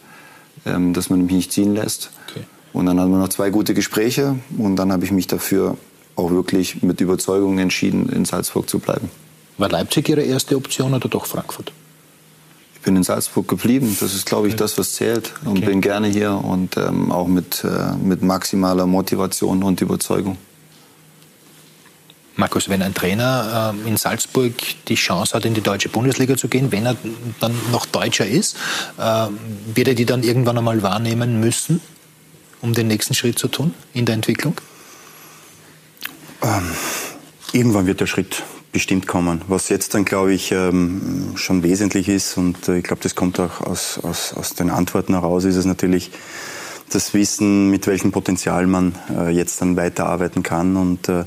[0.66, 2.10] ähm, dass man mich nicht ziehen lässt.
[2.30, 2.46] Okay.
[2.74, 5.78] Und dann hatten wir noch zwei gute Gespräche und dann habe ich mich dafür
[6.16, 9.10] auch wirklich mit Überzeugung entschieden, in Salzburg zu bleiben.
[9.58, 11.72] War Leipzig Ihre erste Option oder doch Frankfurt?
[12.76, 13.98] Ich bin in Salzburg geblieben.
[14.00, 15.34] Das ist, glaube ich, das, was zählt.
[15.44, 15.66] Und okay.
[15.66, 20.38] bin gerne hier und ähm, auch mit, äh, mit maximaler Motivation und Überzeugung.
[22.38, 24.54] Markus, wenn ein Trainer äh, in Salzburg
[24.88, 26.96] die Chance hat, in die deutsche Bundesliga zu gehen, wenn er
[27.42, 28.56] dann noch Deutscher ist,
[28.98, 29.28] äh,
[29.76, 31.82] wird er die dann irgendwann einmal wahrnehmen müssen?
[32.62, 34.56] Um den nächsten Schritt zu tun in der Entwicklung?
[36.42, 36.72] Ähm,
[37.52, 39.42] irgendwann wird der Schritt bestimmt kommen.
[39.48, 43.40] Was jetzt dann, glaube ich, ähm, schon wesentlich ist, und äh, ich glaube, das kommt
[43.40, 46.12] auch aus, aus, aus den Antworten heraus, ist es natürlich
[46.92, 50.76] das Wissen, mit welchem Potenzial man äh, jetzt dann weiterarbeiten kann.
[50.76, 51.24] Und äh,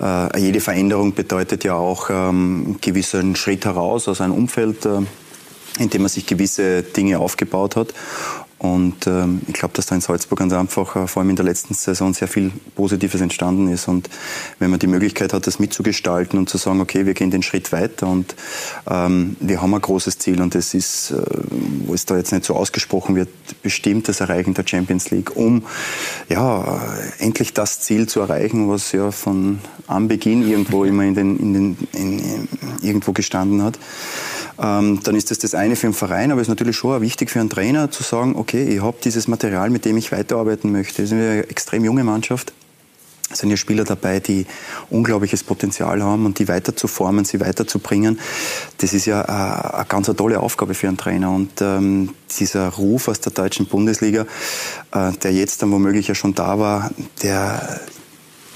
[0.00, 5.00] äh jede Veränderung bedeutet ja auch ähm, gewissen Schritt heraus aus einem Umfeld, äh,
[5.78, 7.94] in dem man sich gewisse Dinge aufgebaut hat.
[8.58, 11.44] Und ähm, ich glaube, dass da in Salzburg ganz einfach, äh, vor allem in der
[11.44, 13.86] letzten Saison, sehr viel Positives entstanden ist.
[13.86, 14.08] Und
[14.58, 17.70] wenn man die Möglichkeit hat, das mitzugestalten und zu sagen, okay, wir gehen den Schritt
[17.72, 18.34] weiter und
[18.88, 21.22] ähm, wir haben ein großes Ziel und es ist, äh,
[21.84, 23.28] wo es da jetzt nicht so ausgesprochen wird,
[23.62, 25.64] bestimmt das Erreichen der Champions League, um
[26.30, 31.38] ja, äh, endlich das Ziel zu erreichen, was ja von Anbeginn irgendwo immer in den,
[31.38, 32.48] in den, in, in,
[32.80, 33.78] irgendwo gestanden hat
[34.58, 37.30] ähm, dann ist das das eine für einen Verein, aber es ist natürlich schon wichtig
[37.30, 41.02] für einen Trainer zu sagen, okay, ich habe dieses Material, mit dem ich weiterarbeiten möchte.
[41.02, 42.52] Das ist eine extrem junge Mannschaft.
[43.28, 44.46] Es sind ja Spieler dabei, die
[44.88, 48.20] unglaubliches Potenzial haben und die weiter zu formen, sie weiterzubringen.
[48.78, 51.32] Das ist ja eine, eine ganz eine tolle Aufgabe für einen Trainer.
[51.32, 54.26] Und ähm, dieser Ruf aus der deutschen Bundesliga,
[54.92, 56.92] äh, der jetzt dann womöglich ja schon da war,
[57.24, 57.80] der,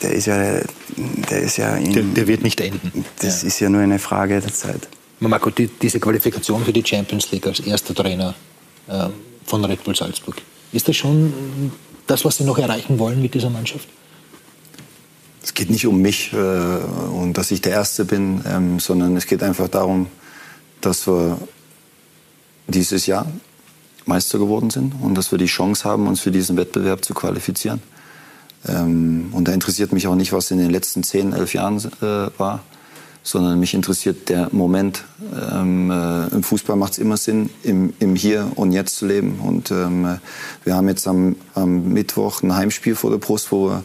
[0.03, 3.05] der ist ja, der ist ja in, der, der, wird nicht enden.
[3.18, 3.49] Das ja.
[3.49, 4.88] ist ja nur eine Frage der Zeit.
[5.18, 8.36] Marco, die, diese Qualifikation für die Champions League als erster Trainer
[8.86, 9.09] äh,
[9.51, 10.36] von Red Bull Salzburg,
[10.72, 11.72] ist das schon
[12.07, 13.88] das, was Sie noch erreichen wollen mit dieser Mannschaft?
[15.42, 19.26] Es geht nicht um mich äh, und dass ich der Erste bin, ähm, sondern es
[19.26, 20.07] geht einfach darum,
[20.80, 21.38] dass wir
[22.68, 23.26] dieses Jahr
[24.07, 27.82] Meister geworden sind und dass wir die Chance haben, uns für diesen Wettbewerb zu qualifizieren.
[28.68, 32.38] Ähm, und da interessiert mich auch nicht, was in den letzten zehn, elf Jahren äh,
[32.38, 32.62] war,
[33.23, 35.05] sondern mich interessiert der Moment.
[35.53, 39.41] Ähm, äh, Im Fußball macht es immer Sinn, im, im, Hier und Jetzt zu leben.
[39.41, 40.18] Und ähm,
[40.64, 43.85] wir haben jetzt am, am, Mittwoch ein Heimspiel vor der Brust, wo wir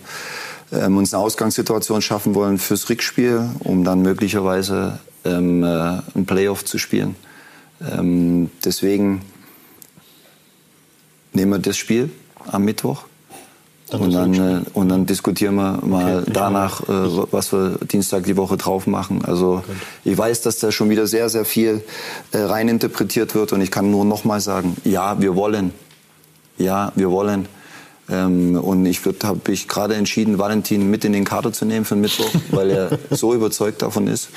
[0.72, 6.64] ähm, uns eine Ausgangssituation schaffen wollen fürs Rückspiel, um dann möglicherweise ähm, äh, ein Playoff
[6.64, 7.16] zu spielen.
[7.82, 9.22] Ähm, deswegen
[11.34, 12.10] nehmen wir das Spiel
[12.48, 13.04] am Mittwoch
[13.90, 18.24] dann und, dann, äh, und dann diskutieren wir mal okay, danach, äh, was wir Dienstag
[18.24, 19.24] die Woche drauf machen.
[19.24, 19.76] Also Gut.
[20.04, 21.84] ich weiß, dass da schon wieder sehr, sehr viel
[22.32, 25.72] äh, reininterpretiert wird und ich kann nur noch mal sagen, ja, wir wollen.
[26.58, 27.48] Ja, wir wollen.
[28.10, 31.95] Ähm, und ich habe ich gerade entschieden, Valentin mit in den Kader zu nehmen für
[31.95, 34.30] den Mittwoch, weil er so überzeugt davon ist,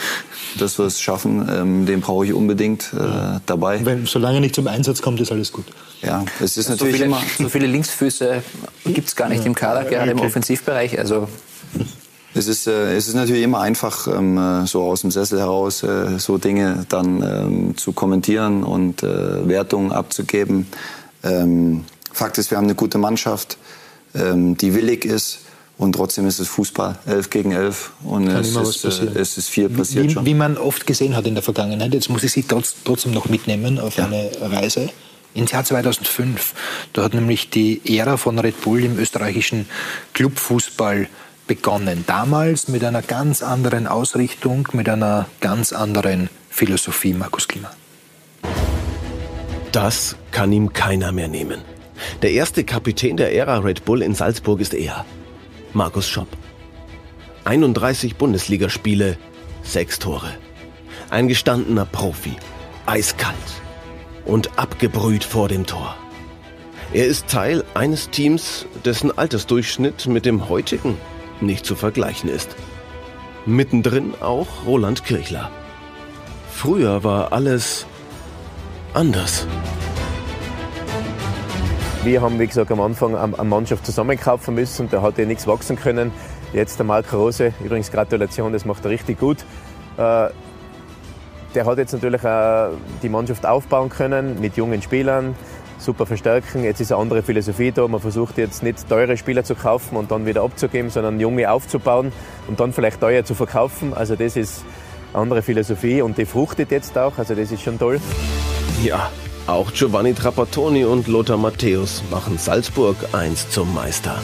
[0.58, 1.46] dass wir es schaffen.
[1.50, 3.84] Ähm, den brauche ich unbedingt äh, dabei.
[3.84, 5.66] Wenn, solange er nicht zum Einsatz kommt, ist alles gut.
[6.02, 7.20] Ja, es ist so natürlich viele, immer.
[7.38, 8.42] So viele Linksfüße
[8.86, 9.46] gibt es gar nicht ja.
[9.46, 10.20] im Kader, gerade okay.
[10.20, 10.98] im Offensivbereich.
[10.98, 11.28] Also
[12.34, 15.82] es ist, äh, es ist natürlich immer einfach, ähm, äh, so aus dem Sessel heraus
[15.82, 20.68] äh, so Dinge dann ähm, zu kommentieren und äh, Wertungen abzugeben.
[21.22, 23.58] Ähm, Fakt ist, wir haben eine gute Mannschaft,
[24.14, 25.40] ähm, die willig ist.
[25.78, 27.92] Und trotzdem ist es Fußball, 11 gegen 11.
[28.02, 30.26] Und es ist, äh, es ist viel passiert wie, schon.
[30.26, 31.94] wie man oft gesehen hat in der Vergangenheit.
[31.94, 34.90] Jetzt muss ich Sie trotz, trotzdem noch mitnehmen auf eine Reise
[35.34, 36.54] ins Jahr 2005.
[36.92, 39.68] Da hat nämlich die Ära von Red Bull im österreichischen
[40.14, 41.08] Clubfußball
[41.46, 42.04] begonnen.
[42.06, 47.70] Damals mit einer ganz anderen Ausrichtung, mit einer ganz anderen Philosophie, Markus Klima.
[49.70, 51.60] Das kann ihm keiner mehr nehmen.
[52.22, 55.04] Der erste Kapitän der Ära Red Bull in Salzburg ist er,
[55.72, 56.28] Markus Schopp.
[57.44, 59.16] 31 Bundesligaspiele,
[59.62, 60.30] sechs Tore.
[61.10, 62.36] Ein gestandener Profi,
[62.86, 63.36] eiskalt
[64.24, 65.96] und abgebrüht vor dem Tor.
[66.92, 70.96] Er ist Teil eines Teams, dessen Altersdurchschnitt mit dem heutigen
[71.40, 72.56] nicht zu vergleichen ist.
[73.46, 75.50] Mittendrin auch Roland Kirchler.
[76.52, 77.86] Früher war alles
[78.94, 79.46] anders.
[82.04, 84.88] Wir haben, wie gesagt, am Anfang eine Mannschaft zusammenkaufen müssen.
[84.88, 86.12] Da hat ja nichts wachsen können.
[86.52, 89.38] Jetzt der Marco Rose, übrigens Gratulation, das macht er richtig gut.
[89.98, 90.28] Äh,
[91.54, 92.70] Der hat jetzt natürlich auch
[93.02, 95.34] die Mannschaft aufbauen können mit jungen Spielern,
[95.78, 96.62] super verstärken.
[96.62, 97.88] Jetzt ist eine andere Philosophie da.
[97.88, 102.12] Man versucht jetzt nicht teure Spieler zu kaufen und dann wieder abzugeben, sondern junge aufzubauen
[102.48, 103.92] und dann vielleicht teuer zu verkaufen.
[103.94, 104.62] Also das ist
[105.12, 107.18] eine andere Philosophie und die fruchtet jetzt auch.
[107.18, 107.98] Also das ist schon toll.
[108.82, 109.10] Ja,
[109.48, 114.18] auch Giovanni Trapattoni und Lothar Matthäus machen Salzburg einst zum Meister.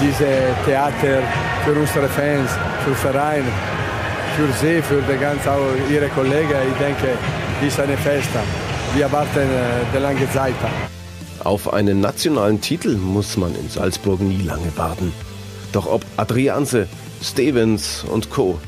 [0.00, 1.22] Diese Theater
[1.64, 2.50] für unsere Fans,
[2.84, 3.44] für Verein,
[4.36, 5.58] für sie, für die ganz auch
[5.90, 7.18] ihre Kollegen, ich denke,
[7.66, 8.38] ist eine Feste.
[8.94, 10.54] Wir warten äh, die lange Zeit.
[11.42, 15.12] Auf einen nationalen Titel muss man in Salzburg nie lange warten.
[15.72, 16.86] Doch ob Adrianse,
[17.22, 18.58] Stevens und Co.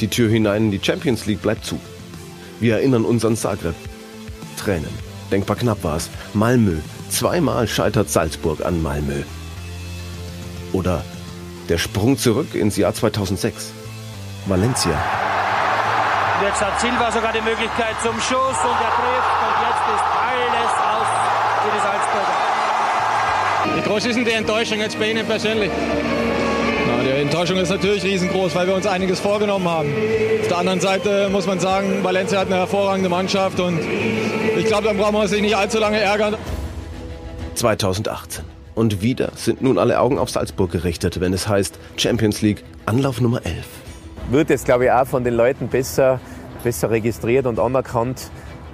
[0.00, 1.78] Die Tür hinein in die Champions League bleibt zu.
[2.60, 3.74] Wir erinnern uns an Zagreb.
[4.54, 4.98] Tränen.
[5.30, 6.10] Denkbar knapp war es.
[6.32, 6.78] Malmö.
[7.10, 9.22] Zweimal scheitert Salzburg an Malmö.
[10.72, 11.04] Oder
[11.68, 13.72] der Sprung zurück ins Jahr 2006.
[14.46, 14.92] Valencia.
[16.42, 20.72] Jetzt hat Silva sogar die Möglichkeit zum Schuss und er trifft und jetzt ist alles
[20.92, 21.08] aus
[21.62, 22.44] für die Salzburger.
[23.76, 25.70] Wie groß ist denn die Enttäuschung jetzt bei Ihnen persönlich?
[27.04, 29.92] Die Enttäuschung ist natürlich riesengroß, weil wir uns einiges vorgenommen haben.
[30.40, 33.78] Auf der anderen Seite muss man sagen, Valencia hat eine hervorragende Mannschaft und
[34.56, 36.36] ich glaube, dann brauchen wir uns nicht allzu lange ärgern.
[37.56, 38.44] 2018.
[38.74, 43.20] Und wieder sind nun alle Augen auf Salzburg gerichtet, wenn es heißt Champions League Anlauf
[43.20, 43.54] Nummer 11.
[44.30, 46.20] Wird jetzt, glaube ich, auch von den Leuten besser,
[46.62, 48.30] besser registriert und anerkannt.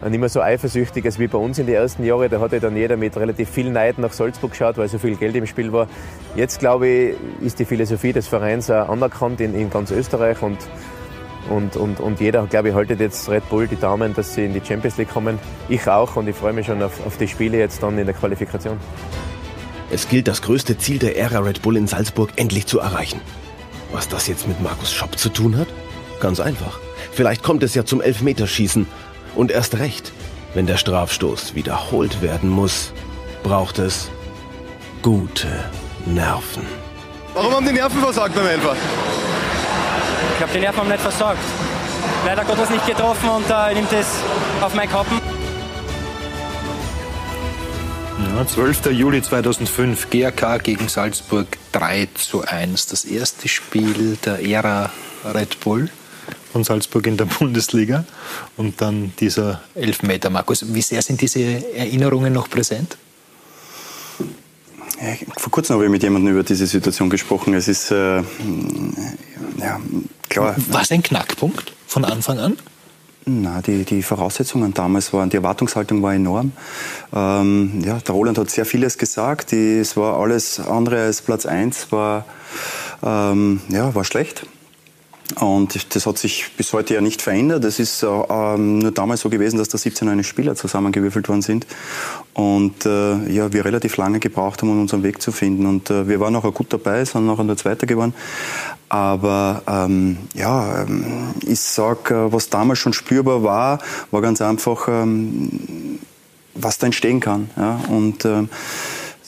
[0.09, 2.31] Nicht mehr so eifersüchtig als wie bei uns in den ersten Jahren.
[2.31, 5.15] Da hat ja dann jeder mit relativ viel Neid nach Salzburg geschaut, weil so viel
[5.17, 5.89] Geld im Spiel war.
[6.37, 10.57] Jetzt, glaube ich, ist die Philosophie des Vereins auch anerkannt in, in ganz Österreich und,
[11.51, 14.55] und, und, und jeder, glaube ich, haltet jetzt Red Bull die Daumen, dass sie in
[14.55, 15.39] die Champions League kommen.
[15.69, 18.15] Ich auch und ich freue mich schon auf, auf die Spiele jetzt dann in der
[18.15, 18.79] Qualifikation.
[19.91, 23.21] Es gilt, das größte Ziel der Ära Red Bull in Salzburg endlich zu erreichen.
[23.93, 25.67] Was das jetzt mit Markus Schopp zu tun hat?
[26.21, 26.79] Ganz einfach.
[27.13, 28.87] Vielleicht kommt es ja zum Elfmeterschießen.
[29.35, 30.13] Und erst recht,
[30.55, 32.93] wenn der Strafstoß wiederholt werden muss,
[33.43, 34.11] braucht es
[35.03, 35.49] gute
[36.07, 36.67] Nerven.
[37.35, 38.75] Warum haben die Nerven versagt beim Elfer?
[40.33, 41.39] Ich glaube, die Nerven haben nicht versorgt.
[42.27, 44.07] Leider Gottes nicht getroffen und äh, nimmt es
[44.61, 45.21] auf mein Kappen.
[48.37, 48.87] Ja, 12.
[48.93, 52.87] Juli 2005, GAK gegen Salzburg 3 zu 1.
[52.87, 54.91] Das erste Spiel der Ära
[55.25, 55.89] Red Bull
[56.53, 58.05] von Salzburg in der Bundesliga.
[58.57, 60.31] Und dann dieser Elfmeter.
[60.31, 61.41] Markus, wie sehr sind diese
[61.75, 62.97] Erinnerungen noch präsent?
[65.01, 67.55] Ja, vor kurzem habe ich mit jemandem über diese Situation gesprochen.
[67.55, 69.81] Es ist, äh, ja,
[70.29, 70.55] klar.
[70.69, 72.57] War es ein Knackpunkt von Anfang an?
[73.27, 76.53] Na, die, die Voraussetzungen damals waren, die Erwartungshaltung war enorm.
[77.15, 79.53] Ähm, ja, der Roland hat sehr vieles gesagt.
[79.53, 82.25] Die, es war alles andere als Platz 1, war,
[83.03, 84.47] ähm, ja, war schlecht.
[85.39, 87.65] Und das hat sich bis heute ja nicht verändert.
[87.65, 91.43] Es ist äh, ähm, nur damals so gewesen, dass da 17 neue Spieler zusammengewürfelt worden
[91.43, 91.67] sind.
[92.35, 95.67] Und äh, ja, wir relativ lange gebraucht haben, um unseren Weg zu finden.
[95.67, 98.15] Und äh, wir waren auch gut dabei, sind nachher nur Zweiter geworden.
[98.89, 103.79] Aber ähm, ja, ähm, ich sag, äh, was damals schon spürbar war,
[104.11, 105.99] war ganz einfach, ähm,
[106.55, 107.51] was da entstehen kann.
[107.57, 107.81] Ja?
[107.89, 108.49] Und ähm,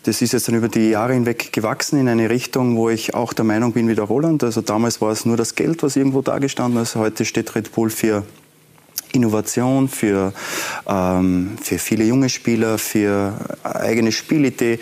[0.04, 3.32] das ist jetzt dann über die Jahre hinweg gewachsen in eine Richtung, wo ich auch
[3.32, 4.42] der Meinung bin wie der Roland.
[4.42, 6.96] Also damals war es nur das Geld, was irgendwo da gestanden ist.
[6.96, 8.24] Heute steht Red Bull für
[9.12, 10.32] Innovation, für,
[10.86, 14.80] ähm, für viele junge Spieler, für eigene Spielidee.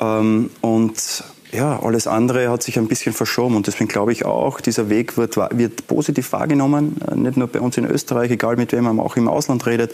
[0.00, 1.24] Ähm, und
[1.54, 5.16] ja, alles andere hat sich ein bisschen verschoben und deswegen glaube ich auch, dieser Weg
[5.16, 9.00] wird, wird positiv wahrgenommen, äh, nicht nur bei uns in Österreich, egal mit wem man
[9.00, 9.92] auch im Ausland redet,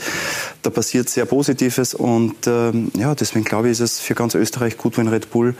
[0.62, 4.78] da passiert sehr Positives und ähm, ja, deswegen glaube ich, ist es für ganz Österreich
[4.78, 5.54] gut, wenn Red Bull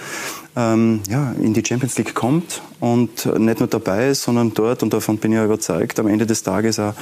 [0.57, 4.92] ähm, ja, in die Champions League kommt und nicht nur dabei ist, sondern dort, und
[4.92, 6.94] davon bin ich ja überzeugt, am Ende des Tages auch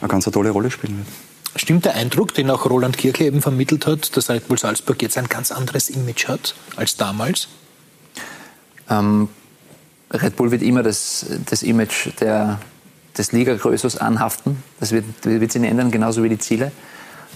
[0.00, 1.08] eine ganz tolle Rolle spielen wird.
[1.56, 5.16] Stimmt der Eindruck, den auch Roland Kirche eben vermittelt hat, dass Red Bull Salzburg jetzt
[5.16, 7.48] ein ganz anderes Image hat als damals?
[8.90, 9.28] Ähm,
[10.10, 12.60] Red Bull wird immer das, das Image der,
[13.18, 14.62] des Ligagrößers anhaften.
[14.78, 16.72] Das wird, wird sich ändern, genauso wie die Ziele.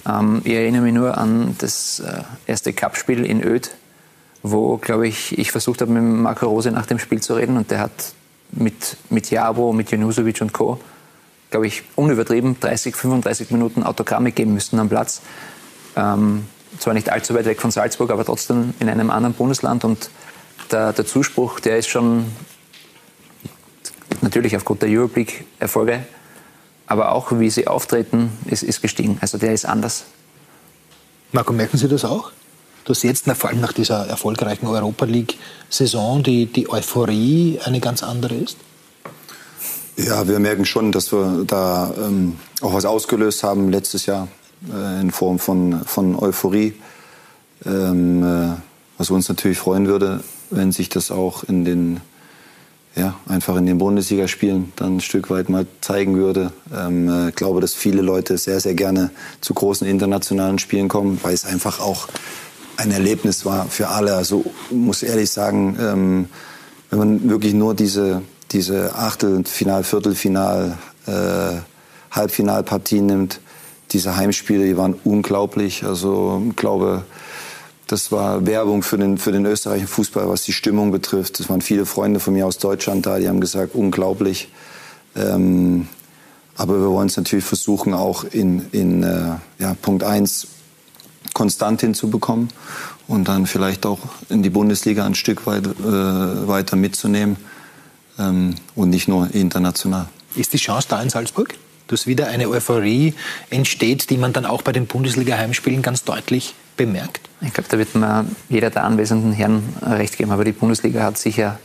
[0.09, 3.71] Ähm, ich erinnere mich nur an das äh, erste Cup-Spiel in Öd,
[4.43, 7.71] wo, glaube ich, ich versucht habe, mit Marco Rose nach dem Spiel zu reden und
[7.71, 8.15] der hat
[8.53, 10.81] mit, mit Jabo, mit Janusovic und Co.,
[11.51, 15.21] glaube ich, unübertrieben 30, 35 Minuten Autogramme geben müssen am Platz.
[15.97, 16.47] Ähm,
[16.79, 20.11] zwar nicht allzu weit weg von Salzburg, aber trotzdem in einem anderen Bundesland und
[20.73, 22.27] der, der Zuspruch, der ist schon
[24.21, 26.05] natürlich aufgrund der Europeak-Erfolge,
[26.87, 29.19] aber auch wie sie auftreten, ist, ist gestiegen.
[29.21, 30.05] Also der ist anders.
[31.33, 32.33] Marco, merken Sie das auch?
[32.85, 38.35] Dass jetzt, vor allem nach dieser erfolgreichen Europa League-Saison, die, die Euphorie eine ganz andere
[38.35, 38.57] ist?
[39.97, 44.29] Ja, wir merken schon, dass wir da ähm, auch was ausgelöst haben letztes Jahr
[44.73, 46.75] äh, in Form von, von Euphorie.
[47.67, 48.57] Ähm, äh,
[48.97, 52.01] was uns natürlich freuen würde, wenn sich das auch in den,
[52.97, 56.53] ja, einfach in den Bundesligaspielen dann ein Stück weit mal zeigen würde.
[56.77, 61.19] Ähm, äh, ich glaube, dass viele Leute sehr, sehr gerne zu großen internationalen Spielen kommen,
[61.23, 62.09] weil es einfach auch
[62.77, 64.15] ein Erlebnis war für alle.
[64.15, 66.29] Also muss ehrlich sagen, ähm,
[66.91, 68.23] wenn man wirklich nur diese,
[68.53, 71.61] diese Achtelfinal, Viertelfinal, äh,
[72.11, 73.41] Halbfinalpartien nimmt,
[73.93, 75.85] diese Heimspiele, die waren unglaublich.
[75.85, 77.05] Also ich glaube,
[77.91, 81.41] das war Werbung für den, für den österreichischen Fußball, was die Stimmung betrifft.
[81.41, 84.49] Es waren viele Freunde von mir aus Deutschland da, die haben gesagt, unglaublich.
[85.17, 85.89] Ähm,
[86.57, 90.47] aber wir wollen es natürlich versuchen, auch in, in äh, ja, Punkt 1
[91.35, 92.51] konstant hinzubekommen
[93.09, 97.39] und dann vielleicht auch in die Bundesliga ein Stück weit, äh, weiter mitzunehmen
[98.21, 100.09] ähm, und nicht nur international.
[100.37, 101.55] Ist die Chance da in Salzburg?
[101.89, 103.15] dass wieder eine Euphorie
[103.51, 106.55] entsteht, die man dann auch bei den Bundesliga-Heimspielen ganz deutlich
[106.87, 107.21] bemerkt?
[107.43, 110.31] Ich glaube, da wird mir jeder der anwesenden Herren recht geben.
[110.31, 111.59] Aber die Bundesliga hat sicher,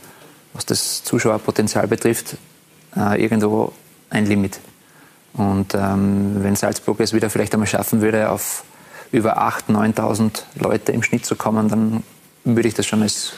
[0.52, 2.36] was das Zuschauerpotenzial betrifft,
[2.94, 3.72] äh, irgendwo
[4.10, 4.60] ein Limit.
[5.32, 8.64] Und ähm, wenn Salzburg es wieder vielleicht einmal schaffen würde, auf
[9.12, 12.02] über 8.000, 9.000 Leute im Schnitt zu kommen, dann
[12.44, 13.32] würde ich das schon als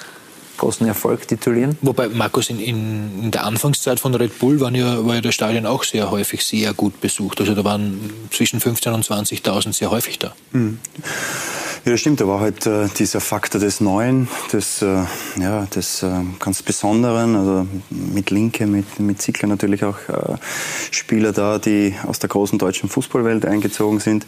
[0.58, 1.78] großen Erfolg titulieren.
[1.82, 5.34] Wobei, Markus, in, in, in, der Anfangszeit von Red Bull waren ja, war ja das
[5.34, 7.40] Stadion auch sehr häufig sehr gut besucht.
[7.40, 10.34] Also da waren zwischen 15.000 und 20.000 sehr häufig da.
[10.52, 10.78] Mhm.
[11.84, 12.20] Ja, das stimmt.
[12.20, 15.04] Da war halt äh, dieser Faktor des Neuen, des, äh,
[15.40, 17.36] ja, des äh, ganz Besonderen.
[17.36, 20.36] Also mit Linke, mit, mit Zickler natürlich auch äh,
[20.90, 24.26] Spieler da, die aus der großen deutschen Fußballwelt eingezogen sind.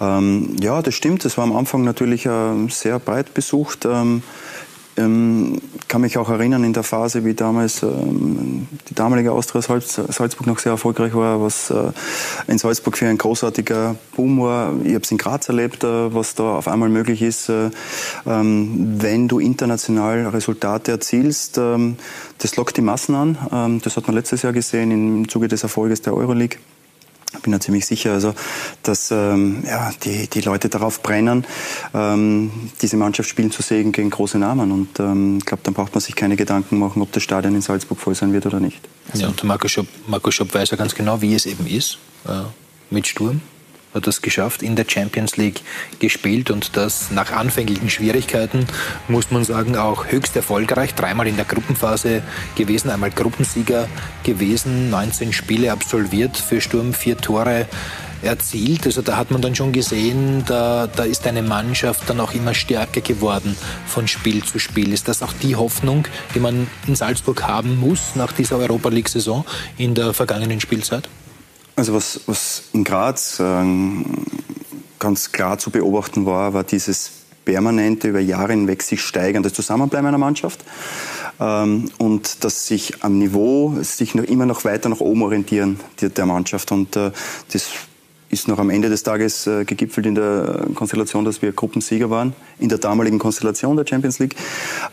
[0.00, 1.24] Ähm, ja, das stimmt.
[1.24, 3.84] Das war am Anfang natürlich äh, sehr breit besucht.
[3.84, 4.22] Ähm,
[4.96, 10.46] ähm, kann mich auch erinnern in der Phase, wie damals ähm, die damalige Austria Salzburg
[10.46, 11.92] noch sehr erfolgreich war, was äh,
[12.46, 14.74] in Salzburg für ein großartiger Boom war.
[14.84, 17.70] Ich habe es in Graz erlebt, äh, was da auf einmal möglich ist, äh,
[18.26, 21.58] ähm, wenn du international Resultate erzielst.
[21.58, 21.96] Ähm,
[22.38, 23.38] das lockt die Massen an.
[23.50, 26.58] Ähm, das hat man letztes Jahr gesehen im Zuge des Erfolges der Euroleague
[27.40, 28.34] bin da ziemlich sicher, also,
[28.82, 31.44] dass ähm, ja, die, die Leute darauf brennen,
[31.94, 34.72] ähm, diese Mannschaft spielen zu sehen gegen große Namen.
[34.72, 37.62] Und ähm, ich glaube, dann braucht man sich keine Gedanken machen, ob das Stadion in
[37.62, 38.80] Salzburg voll sein wird oder nicht.
[39.14, 42.42] Ja, und Marco Schopp, Marco Schopp weiß ja ganz genau, wie es eben ist äh,
[42.90, 43.40] mit Sturm
[43.94, 45.60] hat das geschafft, in der Champions League
[45.98, 48.66] gespielt und das nach anfänglichen Schwierigkeiten,
[49.08, 50.94] muss man sagen, auch höchst erfolgreich.
[50.94, 52.22] Dreimal in der Gruppenphase
[52.56, 53.88] gewesen, einmal Gruppensieger
[54.24, 57.66] gewesen, 19 Spiele absolviert für Sturm, vier Tore
[58.22, 58.86] erzielt.
[58.86, 62.54] Also da hat man dann schon gesehen, da, da ist eine Mannschaft dann auch immer
[62.54, 64.92] stärker geworden von Spiel zu Spiel.
[64.92, 69.44] Ist das auch die Hoffnung, die man in Salzburg haben muss nach dieser Europa League-Saison
[69.76, 71.08] in der vergangenen Spielzeit?
[71.74, 74.04] Also was, was in Graz ähm,
[74.98, 77.10] ganz klar zu beobachten war, war dieses
[77.44, 80.64] permanente, über Jahre hinweg sich steigernde Zusammenbleiben einer Mannschaft
[81.40, 86.08] ähm, und dass sich am Niveau sich noch immer noch weiter nach oben orientieren die,
[86.08, 87.10] der Mannschaft und äh,
[87.52, 87.70] das
[88.28, 92.34] ist noch am Ende des Tages äh, gegipfelt in der Konstellation, dass wir Gruppensieger waren,
[92.58, 94.36] in der damaligen Konstellation der Champions League.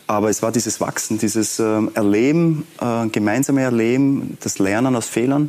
[0.06, 5.48] Aber es war dieses Wachsen, dieses äh, Erleben, äh, gemeinsame Erleben, das Lernen aus Fehlern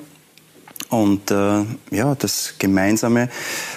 [0.89, 3.29] und äh, ja, das gemeinsame,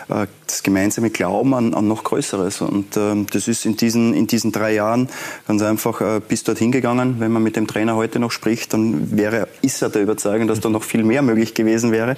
[0.08, 2.60] äh, das gemeinsame Glauben an, an noch Größeres.
[2.60, 5.08] Und äh, das ist in diesen, in diesen drei Jahren
[5.46, 7.16] ganz einfach äh, bis dorthin gegangen.
[7.18, 10.60] Wenn man mit dem Trainer heute noch spricht, dann wäre, ist er der Überzeugung, dass
[10.60, 12.16] da noch viel mehr möglich gewesen wäre.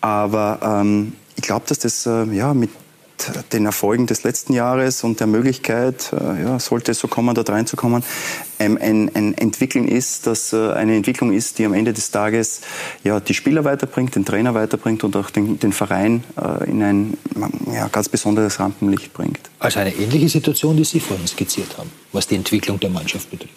[0.00, 2.70] Aber ähm, ich glaube, dass das äh, ja, mit
[3.52, 7.50] den Erfolgen des letzten Jahres und der Möglichkeit, äh, ja, sollte es so kommen, dort
[7.50, 8.02] reinzukommen,
[8.58, 12.60] ein, ein, ein Entwickeln ist, dass äh, eine Entwicklung ist, die am Ende des Tages
[13.02, 17.16] ja, die Spieler weiterbringt, den Trainer weiterbringt und auch den, den Verein äh, in ein
[17.72, 19.40] ja, ganz besonderes Rampenlicht bringt.
[19.58, 23.54] Also eine ähnliche Situation, die Sie vorhin skizziert haben, was die Entwicklung der Mannschaft betrifft.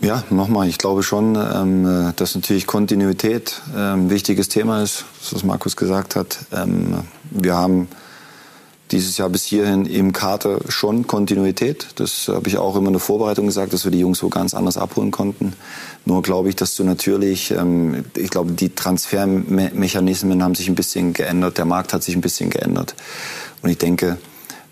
[0.00, 5.42] Ja, nochmal, ich glaube schon, ähm, dass natürlich Kontinuität ein ähm, wichtiges Thema ist, was
[5.42, 6.38] Markus gesagt hat.
[7.30, 7.88] Wir haben
[8.92, 11.88] dieses Jahr bis hierhin im Kater schon Kontinuität.
[11.96, 14.54] Das habe ich auch immer in der Vorbereitung gesagt, dass wir die Jungs so ganz
[14.54, 15.54] anders abholen konnten.
[16.04, 21.12] Nur glaube ich, dass du natürlich, ähm, ich glaube, die Transfermechanismen haben sich ein bisschen
[21.12, 22.94] geändert, der Markt hat sich ein bisschen geändert.
[23.62, 24.18] Und ich denke,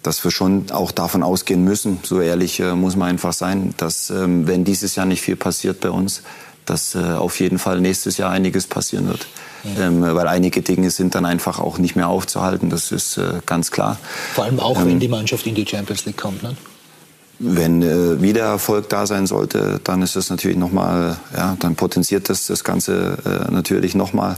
[0.03, 4.11] dass wir schon auch davon ausgehen müssen, so ehrlich äh, muss man einfach sein, dass
[4.11, 6.23] ähm, wenn dieses Jahr nicht viel passiert bei uns,
[6.67, 9.27] dass äh, auf jeden Fall nächstes Jahr einiges passieren wird.
[9.65, 9.87] Ja.
[9.87, 13.71] Ähm, weil einige Dinge sind dann einfach auch nicht mehr aufzuhalten, das ist äh, ganz
[13.71, 13.99] klar.
[14.35, 16.55] Vor allem auch, ähm, wenn die Mannschaft in die Champions League kommt, ne?
[17.41, 22.29] Wenn äh, wieder Erfolg da sein sollte, dann ist das natürlich nochmal, ja, dann potenziert
[22.29, 24.37] das das Ganze äh, natürlich nochmal.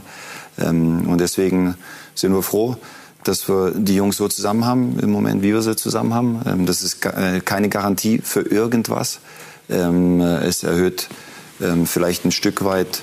[0.59, 1.75] Ähm, und deswegen
[2.15, 2.75] sind wir froh,
[3.23, 6.41] dass wir die Jungs so zusammen haben, im Moment, wie wir sie zusammen haben.
[6.47, 9.19] Ähm, das ist äh, keine Garantie für irgendwas.
[9.69, 11.07] Ähm, äh, es erhöht
[11.61, 13.01] ähm, vielleicht ein Stück weit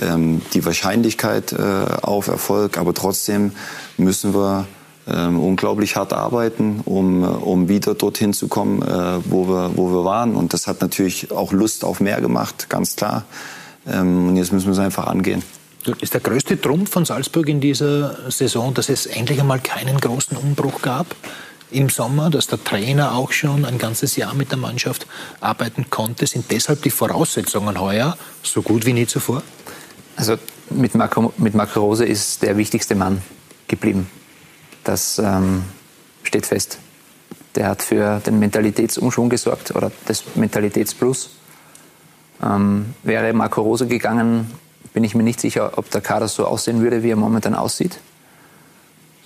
[0.00, 1.56] ähm, die Wahrscheinlichkeit äh,
[2.02, 3.52] auf Erfolg, aber trotzdem
[3.96, 4.66] müssen wir
[5.06, 9.90] ähm, unglaublich hart arbeiten, um, äh, um wieder dorthin zu kommen, äh, wo, wir, wo
[9.90, 10.34] wir waren.
[10.34, 13.24] Und das hat natürlich auch Lust auf mehr gemacht, ganz klar.
[13.86, 15.42] Ähm, und jetzt müssen wir es einfach angehen.
[16.00, 20.36] Ist der größte Trumpf von Salzburg in dieser Saison, dass es endlich einmal keinen großen
[20.36, 21.14] Umbruch gab?
[21.70, 25.06] Im Sommer, dass der Trainer auch schon ein ganzes Jahr mit der Mannschaft
[25.40, 26.26] arbeiten konnte.
[26.26, 29.42] Sind deshalb die Voraussetzungen heuer so gut wie nie zuvor?
[30.16, 30.36] Also
[30.70, 33.22] mit Marco, mit Marco Rose ist der wichtigste Mann
[33.68, 34.08] geblieben.
[34.84, 35.64] Das ähm,
[36.22, 36.78] steht fest.
[37.54, 41.30] Der hat für den Mentalitätsumschwung gesorgt oder das Mentalitätsplus.
[42.42, 44.50] Ähm, wäre Marco Rose gegangen,
[44.92, 47.98] bin ich mir nicht sicher, ob der Kader so aussehen würde, wie er momentan aussieht.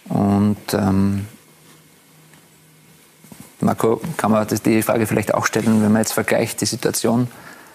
[0.08, 1.26] Und ähm,
[3.60, 7.28] Marco, kann man die Frage vielleicht auch stellen, wenn man jetzt vergleicht die Situation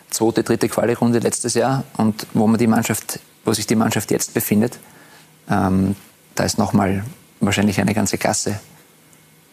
[0.09, 4.33] zweite, dritte Quali-Runde letztes Jahr und wo man die Mannschaft, wo sich die Mannschaft jetzt
[4.33, 4.79] befindet,
[5.49, 5.95] ähm,
[6.35, 7.03] da ist nochmal
[7.39, 8.59] wahrscheinlich eine ganze Klasse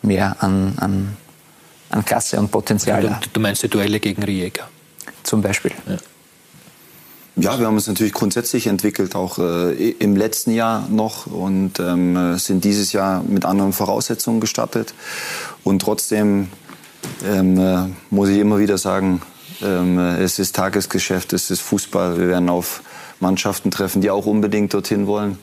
[0.03, 1.17] mehr an, an,
[1.91, 3.03] an Klasse und Potenzial.
[3.03, 4.69] Du, du meinst die Duelle gegen Rijeka?
[5.23, 5.73] Zum Beispiel.
[5.87, 5.97] Ja.
[7.37, 12.37] Ja, wir haben uns natürlich grundsätzlich entwickelt, auch äh, im letzten Jahr noch und ähm,
[12.39, 14.95] sind dieses Jahr mit anderen Voraussetzungen gestartet.
[15.63, 16.49] Und trotzdem
[17.25, 19.23] ähm, äh, muss ich immer wieder sagen,
[19.63, 22.19] ähm, es ist Tagesgeschäft, es ist Fußball.
[22.19, 22.83] Wir werden auf
[23.21, 25.39] Mannschaften treffen, die auch unbedingt dorthin wollen.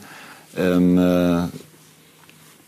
[0.56, 1.48] Ähm, äh,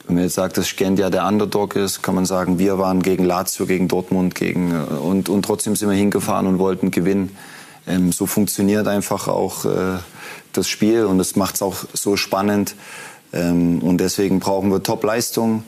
[0.06, 3.24] wenn man jetzt sagt, dass Scandia der Underdog ist, kann man sagen, wir waren gegen
[3.24, 7.36] Lazio, gegen Dortmund, gegen, äh, und, und trotzdem sind wir hingefahren und wollten gewinnen.
[7.86, 9.98] Ähm, so funktioniert einfach auch äh,
[10.52, 12.74] das Spiel und das macht es auch so spannend.
[13.32, 15.64] Ähm, und deswegen brauchen wir Top-Leistung.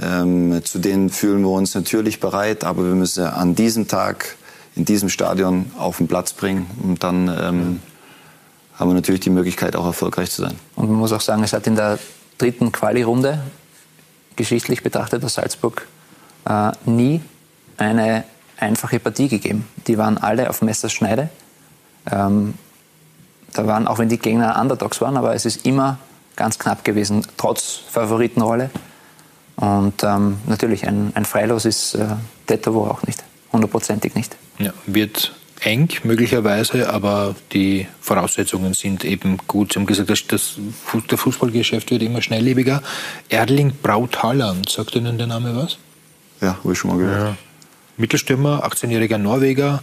[0.00, 4.36] Ähm, zu denen fühlen wir uns natürlich bereit, aber wir müssen an diesem Tag
[4.74, 7.80] in diesem Stadion auf den Platz bringen und dann ähm,
[8.76, 10.54] haben wir natürlich die Möglichkeit, auch erfolgreich zu sein.
[10.74, 12.00] Und man muss auch sagen, es hat in der
[12.38, 13.40] dritten Quali-Runde
[14.34, 15.86] geschichtlich betrachtet aus Salzburg
[16.48, 17.20] äh, nie
[17.76, 18.24] eine
[18.58, 19.68] einfache Partie gegeben.
[19.86, 21.28] Die waren alle auf Messerschneide.
[22.10, 22.54] Ähm,
[23.52, 25.98] da waren, auch wenn die Gegner Underdogs waren, aber es ist immer
[26.36, 28.70] ganz knapp gewesen, trotz Favoritenrolle.
[29.56, 32.06] Und ähm, natürlich, ein, ein Freilos ist äh,
[32.46, 34.36] Tetavo auch nicht, hundertprozentig nicht.
[34.58, 39.72] Ja, wird eng möglicherweise, aber die Voraussetzungen sind eben gut.
[39.72, 40.56] Sie haben gesagt, das, das,
[41.10, 42.82] der Fußballgeschäft wird immer schnelllebiger.
[43.28, 45.78] Erling Braut Halland, sagt Ihnen der Name was?
[46.40, 47.28] Ja, habe ich schon mal gehört.
[47.28, 47.36] Ja.
[47.96, 49.82] Mittelstürmer, 18-jähriger Norweger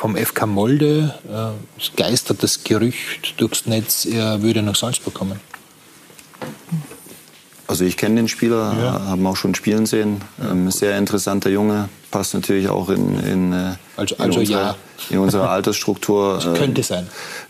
[0.00, 1.14] vom FK Molde.
[1.28, 5.38] Äh, es geistert das Gerücht durchs Netz, er würde nach Salzburg kommen.
[7.66, 9.08] Also ich kenne den Spieler, ja.
[9.08, 10.22] haben auch schon spielen sehen.
[10.42, 14.76] Ähm, sehr interessanter Junge, passt natürlich auch in, in, äh, also, also in, unsere, ja.
[15.10, 16.40] in unsere Altersstruktur.
[16.42, 17.06] Das könnte sein.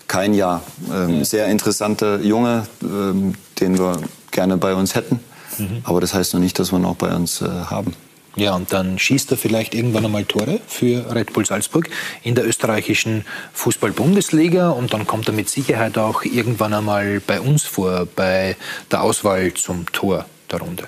[0.09, 0.61] Kein Jahr.
[0.92, 1.24] Ähm, ja.
[1.24, 3.96] Sehr interessanter Junge, ähm, den wir
[4.32, 5.20] gerne bei uns hätten.
[5.57, 5.82] Mhm.
[5.84, 7.94] Aber das heißt noch nicht, dass wir ihn auch bei uns äh, haben.
[8.41, 11.91] Ja, und dann schießt er vielleicht irgendwann einmal Tore für Red Bull Salzburg
[12.22, 17.64] in der österreichischen Fußball-Bundesliga und dann kommt er mit Sicherheit auch irgendwann einmal bei uns
[17.64, 18.57] vor, bei
[18.91, 20.84] der Auswahl zum Tor der Runde.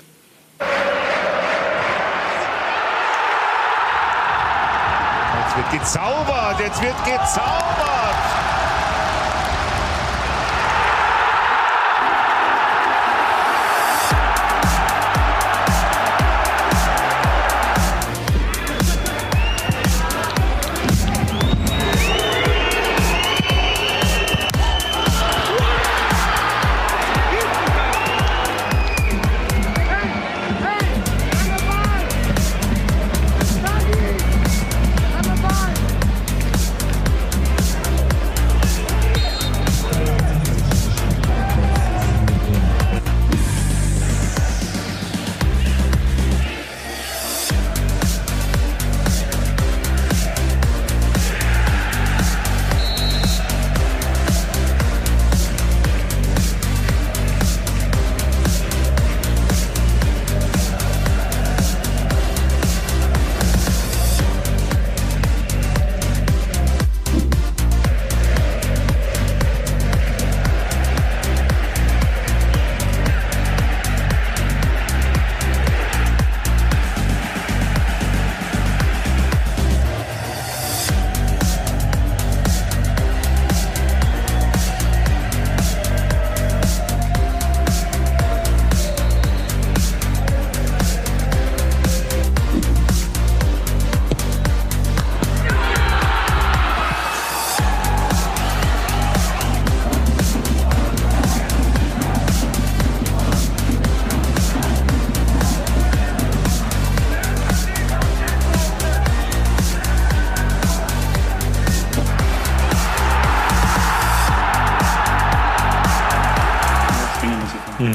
[5.37, 8.32] Jetzt wird gezaubert, jetzt wird gezaubert.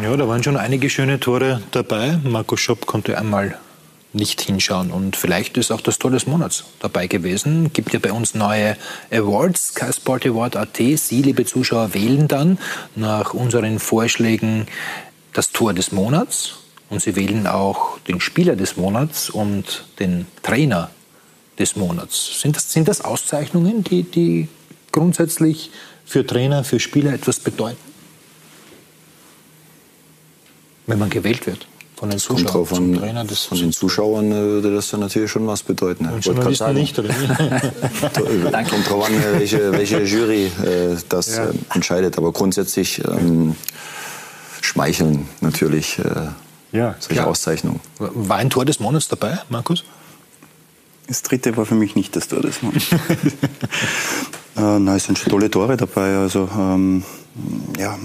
[0.09, 2.19] Ja, da waren schon einige schöne Tore dabei.
[2.25, 3.59] Marco Schopp konnte einmal
[4.15, 4.91] nicht hinschauen.
[4.91, 7.75] Und vielleicht ist auch das Tor des Monats dabei gewesen.
[7.75, 8.79] Gibt ja bei uns neue
[9.11, 10.79] Awards, Sky Sport Award AT.
[10.79, 12.57] Sie, liebe Zuschauer, wählen dann
[12.97, 14.67] nach unseren Vorschlägen
[15.35, 16.55] das Tor des Monats.
[16.89, 20.91] Und Sie wählen auch den Spieler des Monats und den Trainer
[21.59, 22.41] des Monats.
[22.41, 24.49] Sind das, sind das Auszeichnungen, die, die
[24.91, 25.71] grundsätzlich
[26.07, 27.89] für Trainer, für Spieler etwas bedeuten?
[30.89, 31.67] Wenn man gewählt wird
[31.97, 35.01] von den Kommt Zuschauern drauf zum an, Trainer von den Zuschauern äh, würde das dann
[35.01, 36.07] natürlich schon was bedeuten.
[36.07, 37.09] Und Ich wollte sagen, nicht, oder?
[38.71, 41.47] Kommt drauf an, äh, welche, welche Jury äh, das Ja.
[41.47, 42.17] äh, entscheidet.
[42.19, 43.57] Aber grundsätzlich ähm,
[44.61, 46.05] schmeicheln natürlich äh,
[46.73, 47.27] Ja, solche klar.
[47.29, 47.81] Auszeichnungen.
[47.99, 49.85] War ein Tor des Monats dabei, Markus?
[51.09, 52.93] Das dritte war für mich nicht das Tor des Monats.
[54.57, 56.17] äh, nein, es sind schon tolle Tore dabei.
[56.17, 57.03] Also, ähm,
[57.79, 57.99] ja,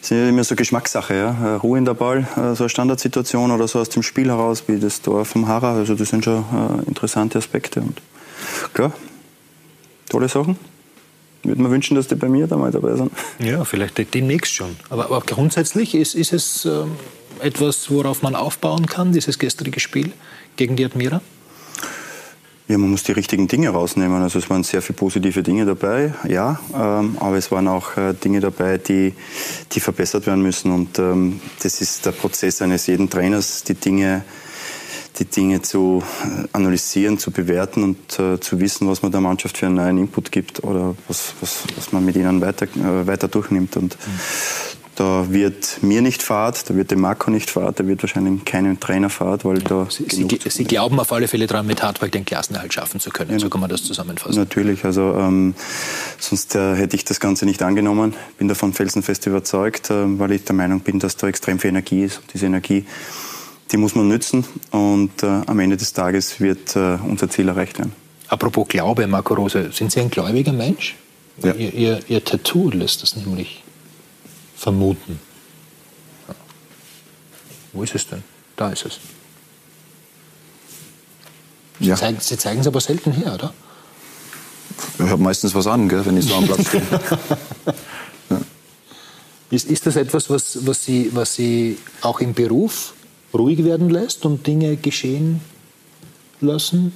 [0.00, 1.14] ist ja immer so Geschmackssache.
[1.14, 1.36] Ja?
[1.44, 4.64] Äh, Ruhe in der Ball, äh, so eine Standardsituation oder so aus dem Spiel heraus,
[4.66, 5.74] wie das Tor vom Hara.
[5.74, 7.80] Also, das sind schon äh, interessante Aspekte.
[7.80, 8.00] Und
[8.72, 8.92] klar,
[10.08, 10.56] tolle Sachen.
[11.42, 13.12] Würde mir wünschen, dass die bei mir da mal dabei sind.
[13.38, 14.76] Ja, vielleicht demnächst schon.
[14.90, 16.96] Aber, aber grundsätzlich ist, ist es ähm,
[17.40, 20.12] etwas, worauf man aufbauen kann, dieses gestrige Spiel
[20.56, 21.22] gegen die Admira?
[22.70, 24.22] Ja, man muss die richtigen Dinge rausnehmen.
[24.22, 28.14] Also es waren sehr viele positive Dinge dabei, ja, ähm, aber es waren auch äh,
[28.14, 29.12] Dinge dabei, die,
[29.72, 30.70] die verbessert werden müssen.
[30.70, 34.22] Und ähm, das ist der Prozess eines jeden Trainers, die Dinge,
[35.18, 39.58] die Dinge zu äh, analysieren, zu bewerten und äh, zu wissen, was man der Mannschaft
[39.58, 43.26] für einen neuen Input gibt oder was, was, was man mit ihnen weiter, äh, weiter
[43.26, 43.76] durchnimmt.
[43.78, 43.98] Und
[45.00, 48.78] da wird mir nicht fad, da wird dem Marco nicht fad, da wird wahrscheinlich keinem
[48.78, 50.04] Trainer fad, weil da Sie,
[50.44, 53.38] Sie glauben auf alle Fälle daran, mit Hartwald den Klassenerhalt schaffen zu können.
[53.38, 54.38] So kann man das zusammenfassen.
[54.38, 55.54] Natürlich, also ähm,
[56.18, 58.12] sonst äh, hätte ich das Ganze nicht angenommen.
[58.36, 62.02] Bin davon felsenfest überzeugt, äh, weil ich der Meinung bin, dass da extrem viel Energie
[62.02, 62.18] ist.
[62.18, 62.84] Und diese Energie,
[63.72, 67.78] die muss man nützen und äh, am Ende des Tages wird äh, unser Ziel erreicht
[67.78, 67.94] werden.
[68.28, 70.96] Apropos Glaube, Marco Rose, sind Sie ein gläubiger Mensch?
[71.42, 71.54] Ja.
[71.54, 73.62] Ihr, ihr, ihr Tattoo lässt das nämlich
[74.60, 75.18] vermuten.
[76.28, 76.34] Ja.
[77.72, 78.22] Wo ist es denn?
[78.56, 78.98] Da ist es.
[81.80, 81.96] Sie, Ja.
[81.96, 83.54] zeigen, Sie zeigen es aber selten her, oder?
[84.98, 86.82] Ich habe meistens was an, gell, wenn ich so am Platz stehe.
[89.52, 92.92] Ist, ist das etwas, was, was, Sie, was Sie auch im Beruf
[93.34, 95.40] ruhig werden lässt und Dinge geschehen
[96.40, 96.92] lassen,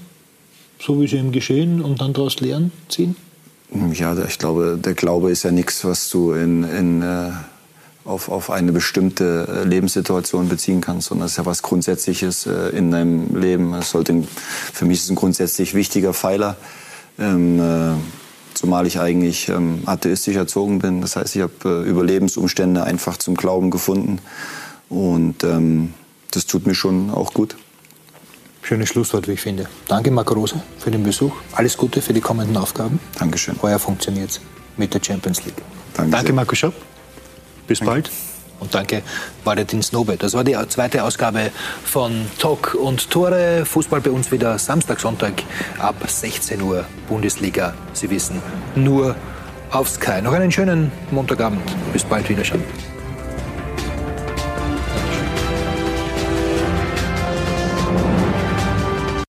[0.81, 3.17] so wie sie im Geschehen und dann daraus Lehren ziehen?
[3.95, 7.33] Ja, ich glaube, der Glaube ist ja nichts, was du in, in, äh,
[8.05, 12.69] auf, auf eine bestimmte äh, Lebenssituation beziehen kannst, sondern es ist ja was Grundsätzliches äh,
[12.77, 13.73] in deinem Leben.
[13.75, 14.25] Es sollte,
[14.73, 16.57] für mich ist es ein grundsätzlich wichtiger Pfeiler.
[17.19, 17.95] Ähm, äh,
[18.55, 21.01] zumal ich eigentlich ähm, atheistisch erzogen bin.
[21.01, 24.21] Das heißt, ich habe äh, über Lebensumstände einfach zum Glauben gefunden.
[24.89, 25.95] Und ähm,
[26.31, 27.57] das tut mir schon auch gut.
[28.63, 29.69] Schönes Schlusswort, wie ich finde.
[29.89, 31.35] Danke, Marco Rose, für den Besuch.
[31.53, 32.99] Alles Gute für die kommenden Aufgaben.
[33.19, 33.57] Dankeschön.
[33.61, 34.41] Heuer funktioniert
[34.77, 35.63] mit der Champions League.
[35.95, 36.33] Danke, danke.
[36.33, 36.94] Marco Schopp.
[37.67, 38.11] Bis bald.
[38.61, 39.03] Und danke,
[39.43, 40.17] Valentin Snobe.
[40.17, 41.51] Das war die zweite Ausgabe
[41.85, 43.65] von Talk und Tore.
[43.67, 45.43] Fußball bei uns wieder Samstag, Sonntag
[45.79, 46.85] ab 16 Uhr.
[47.09, 48.41] Bundesliga, Sie wissen,
[48.75, 49.17] nur
[49.71, 50.23] auf Sky.
[50.23, 51.63] Noch einen schönen Montagabend.
[51.93, 52.63] Bis bald, Wiederschauen.